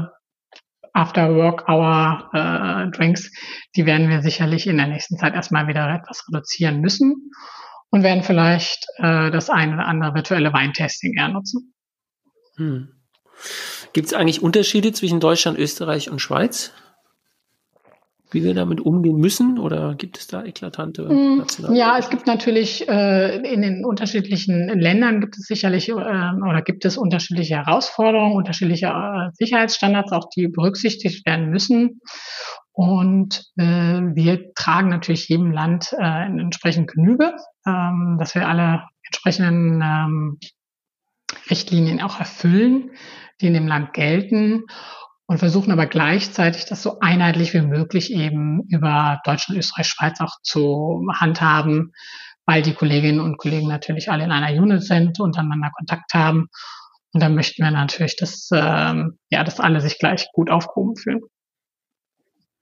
After 0.93 1.35
Work 1.35 1.67
Hour 1.67 2.29
äh, 2.33 2.91
Drinks, 2.95 3.31
die 3.75 3.87
werden 3.87 4.09
wir 4.09 4.21
sicherlich 4.21 4.67
in 4.67 4.77
der 4.77 4.87
nächsten 4.87 5.17
Zeit 5.17 5.33
erstmal 5.33 5.67
wieder 5.67 5.91
etwas 5.91 6.23
reduzieren 6.29 6.81
müssen 6.81 7.31
und 7.89 8.03
werden 8.03 8.21
vielleicht 8.21 8.85
äh, 8.97 9.31
das 9.31 9.49
eine 9.49 9.73
oder 9.73 9.87
andere 9.87 10.13
virtuelle 10.13 10.53
Weintesting 10.53 11.15
eher 11.17 11.29
nutzen. 11.29 11.73
Hm. 12.57 12.89
Gibt 13.93 14.07
es 14.07 14.13
eigentlich 14.13 14.43
Unterschiede 14.43 14.91
zwischen 14.91 15.19
Deutschland, 15.19 15.57
Österreich 15.57 16.11
und 16.11 16.19
Schweiz? 16.19 16.73
Wie 18.31 18.43
wir 18.43 18.53
damit 18.53 18.81
umgehen 18.81 19.17
müssen 19.17 19.57
oder 19.57 19.95
gibt 19.95 20.17
es 20.17 20.27
da 20.27 20.43
eklatante 20.43 21.03
mm, 21.03 21.45
Ja, 21.73 21.97
es 21.97 22.09
gibt 22.09 22.27
natürlich 22.27 22.87
äh, 22.87 23.37
in 23.37 23.61
den 23.61 23.85
unterschiedlichen 23.85 24.67
Ländern 24.79 25.21
gibt 25.21 25.37
es 25.37 25.45
sicherlich 25.45 25.89
äh, 25.89 25.93
oder 25.93 26.61
gibt 26.61 26.83
es 26.83 26.97
unterschiedliche 26.97 27.55
Herausforderungen, 27.55 28.35
unterschiedliche 28.35 28.87
äh, 28.87 29.29
Sicherheitsstandards, 29.33 30.11
auch 30.11 30.29
die 30.35 30.47
berücksichtigt 30.47 31.25
werden 31.25 31.49
müssen. 31.49 32.01
Und 32.73 33.45
äh, 33.55 33.63
wir 33.63 34.53
tragen 34.53 34.89
natürlich 34.89 35.29
jedem 35.29 35.51
Land 35.51 35.93
äh, 35.97 36.25
entsprechend 36.25 36.91
Genüge, 36.91 37.33
ähm, 37.65 38.17
dass 38.19 38.35
wir 38.35 38.47
alle 38.47 38.83
entsprechenden 39.03 39.81
ähm, 39.81 40.39
Richtlinien 41.49 42.01
auch 42.01 42.19
erfüllen, 42.19 42.91
die 43.41 43.47
in 43.47 43.53
dem 43.53 43.67
Land 43.67 43.93
gelten 43.93 44.65
und 45.27 45.39
versuchen 45.39 45.71
aber 45.71 45.85
gleichzeitig 45.85 46.65
das 46.65 46.81
so 46.81 46.99
einheitlich 46.99 47.53
wie 47.53 47.61
möglich 47.61 48.11
eben 48.11 48.63
über 48.69 49.19
Deutschland, 49.25 49.59
Österreich, 49.59 49.87
Schweiz 49.87 50.21
auch 50.21 50.35
zu 50.41 51.05
handhaben, 51.13 51.91
weil 52.45 52.61
die 52.61 52.73
Kolleginnen 52.73 53.19
und 53.19 53.37
Kollegen 53.37 53.67
natürlich 53.67 54.09
alle 54.09 54.23
in 54.23 54.31
einer 54.31 54.59
Unit 54.59 54.83
sind, 54.83 55.19
untereinander 55.19 55.69
Kontakt 55.75 56.13
haben. 56.13 56.47
Und 57.11 57.21
dann 57.21 57.35
möchten 57.35 57.61
wir 57.61 57.71
natürlich, 57.71 58.15
dass, 58.15 58.49
ähm, 58.53 59.19
ja, 59.29 59.43
dass 59.43 59.59
alle 59.59 59.81
sich 59.81 59.99
gleich 59.99 60.27
gut 60.31 60.49
aufgehoben 60.49 60.95
fühlen. 60.95 61.21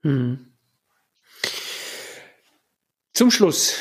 Hm. 0.01 0.53
Zum 3.13 3.29
Schluss 3.29 3.77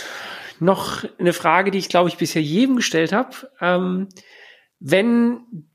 noch 0.60 1.04
eine 1.18 1.32
Frage, 1.32 1.70
die 1.70 1.78
ich 1.78 1.88
glaube 1.88 2.10
ich 2.10 2.18
bisher 2.18 2.42
jedem 2.42 2.76
gestellt 2.76 3.12
habe. 3.12 3.50
Ähm, 3.60 4.08
wenn 4.78 5.70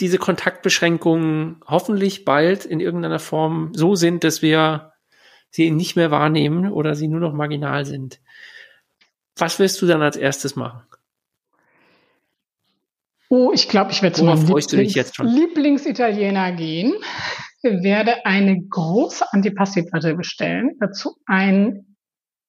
diese 0.00 0.18
Kontaktbeschränkungen 0.18 1.60
hoffentlich 1.66 2.24
bald 2.24 2.64
in 2.64 2.80
irgendeiner 2.80 3.18
Form 3.18 3.72
so 3.74 3.94
sind, 3.94 4.24
dass 4.24 4.42
wir 4.42 4.92
sie 5.50 5.70
nicht 5.70 5.96
mehr 5.96 6.10
wahrnehmen 6.10 6.70
oder 6.70 6.94
sie 6.94 7.08
nur 7.08 7.20
noch 7.20 7.32
marginal 7.32 7.86
sind. 7.86 8.20
Was 9.36 9.58
wirst 9.58 9.80
du 9.80 9.86
dann 9.86 10.02
als 10.02 10.16
erstes 10.16 10.56
machen? 10.56 10.82
Oh, 13.28 13.50
ich 13.52 13.68
glaube, 13.68 13.90
ich 13.90 14.02
werde 14.02 14.16
zu 14.16 14.24
meinem 14.24 14.46
Lieblings 14.46 15.18
Lieblingsitaliener 15.18 16.52
gehen. 16.52 16.94
Werde 17.62 18.24
eine 18.24 18.62
große 18.62 19.24
Antipasti-Platte 19.32 20.14
bestellen. 20.14 20.76
Dazu 20.78 21.16
einen 21.26 21.96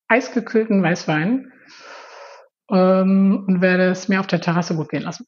eisgekühlten 0.07 0.83
Weißwein 0.83 1.51
ähm, 2.71 3.45
und 3.47 3.61
werde 3.61 3.89
es 3.89 4.07
mir 4.07 4.19
auf 4.19 4.27
der 4.27 4.41
Terrasse 4.41 4.75
gut 4.75 4.89
gehen 4.89 5.01
lassen. 5.01 5.25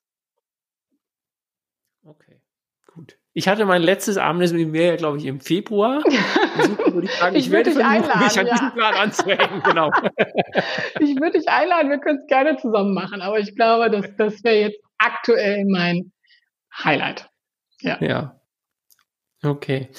Ich 3.33 3.47
hatte 3.47 3.65
mein 3.65 3.81
letztes 3.81 4.17
Abendessen 4.17 4.57
mit 4.57 4.69
mir 4.69 4.85
ja, 4.85 4.95
glaube 4.95 5.17
ich, 5.17 5.25
im 5.25 5.39
Februar. 5.39 6.03
würde 6.03 7.05
ich, 7.05 7.11
sagen, 7.11 7.35
ich, 7.35 7.45
ich 7.45 7.51
werde 7.51 7.69
dich 7.71 7.83
einladen, 7.83 8.23
mich 8.23 8.39
an 8.39 8.47
ja. 8.47 8.53
diesen 8.53 8.71
Plan 8.73 8.93
anzuhängen, 8.95 9.61
genau. 9.63 9.91
ich 10.99 11.15
würde 11.19 11.37
dich 11.37 11.47
einladen, 11.47 11.89
wir 11.89 11.99
können 11.99 12.19
es 12.19 12.27
gerne 12.27 12.57
zusammen 12.57 12.93
machen, 12.93 13.21
aber 13.21 13.39
ich 13.39 13.55
glaube, 13.55 13.91
dass 13.91 14.15
das 14.17 14.43
wäre 14.43 14.55
jetzt 14.55 14.79
aktuell 14.97 15.65
mein 15.69 16.11
Highlight. 16.83 17.29
Ja. 17.81 17.97
Ja. 18.01 18.41
Okay. 19.43 19.89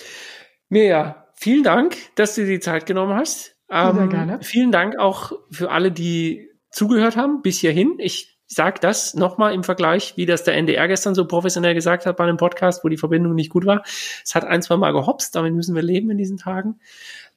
Mirja, 0.69 1.29
vielen 1.35 1.63
Dank, 1.63 1.97
dass 2.17 2.35
du 2.35 2.43
dir 2.43 2.55
die 2.55 2.61
Zeit 2.61 2.87
genommen 2.87 3.15
hast. 3.15 3.57
Ähm, 3.71 3.97
Sehr 3.97 4.07
gerne. 4.09 4.43
Vielen 4.43 4.73
Dank 4.73 4.99
auch 4.99 5.33
für 5.51 5.71
alle, 5.71 5.93
die 5.93 6.51
zugehört 6.71 7.17
haben 7.17 7.43
bis 7.43 7.61
hierhin. 7.61 7.95
Ich 7.99 8.40
sag 8.53 8.81
das 8.81 9.15
nochmal 9.15 9.55
im 9.55 9.63
Vergleich, 9.63 10.17
wie 10.17 10.27
das 10.27 10.43
der 10.43 10.57
NDR 10.57 10.89
gestern 10.89 11.15
so 11.15 11.25
professionell 11.25 11.75
gesagt 11.75 12.05
hat 12.05 12.17
bei 12.17 12.25
einem 12.25 12.37
Podcast, 12.37 12.85
wo 12.85 12.89
die 12.89 12.97
Verbindung 12.97 13.35
nicht 13.35 13.51
gut 13.51 13.65
war. 13.65 13.83
Es 14.25 14.35
hat 14.35 14.45
ein, 14.45 14.61
zwei 14.61 14.77
Mal 14.77 14.93
gehopst, 14.93 15.37
damit 15.37 15.55
müssen 15.55 15.75
wir 15.75 15.83
leben 15.83 16.11
in 16.11 16.19
diesen 16.19 16.37
Tagen. 16.37 16.81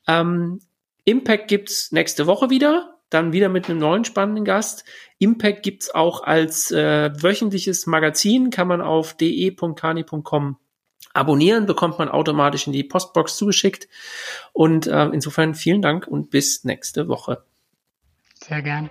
Ähm, 0.07 0.59
Impact 1.05 1.47
gibt's 1.47 1.91
nächste 1.91 2.25
Woche 2.25 2.49
wieder, 2.49 2.97
dann 3.11 3.31
wieder 3.31 3.47
mit 3.47 3.69
einem 3.69 3.77
neuen 3.77 4.05
spannenden 4.05 4.43
Gast. 4.43 4.85
Impact 5.19 5.61
gibt's 5.61 5.93
auch 5.93 6.23
als 6.23 6.71
äh, 6.71 7.11
wöchentliches 7.21 7.85
Magazin, 7.85 8.49
kann 8.49 8.67
man 8.67 8.81
auf 8.81 9.13
de.kani.com 9.13 10.57
abonnieren, 11.13 11.67
bekommt 11.67 11.99
man 11.99 12.09
automatisch 12.09 12.65
in 12.65 12.73
die 12.73 12.83
Postbox 12.83 13.37
zugeschickt. 13.37 13.87
Und 14.51 14.87
äh, 14.87 15.05
insofern 15.09 15.53
vielen 15.53 15.83
Dank 15.83 16.07
und 16.07 16.31
bis 16.31 16.63
nächste 16.63 17.07
Woche. 17.07 17.43
Sehr 18.33 18.63
gern. 18.63 18.89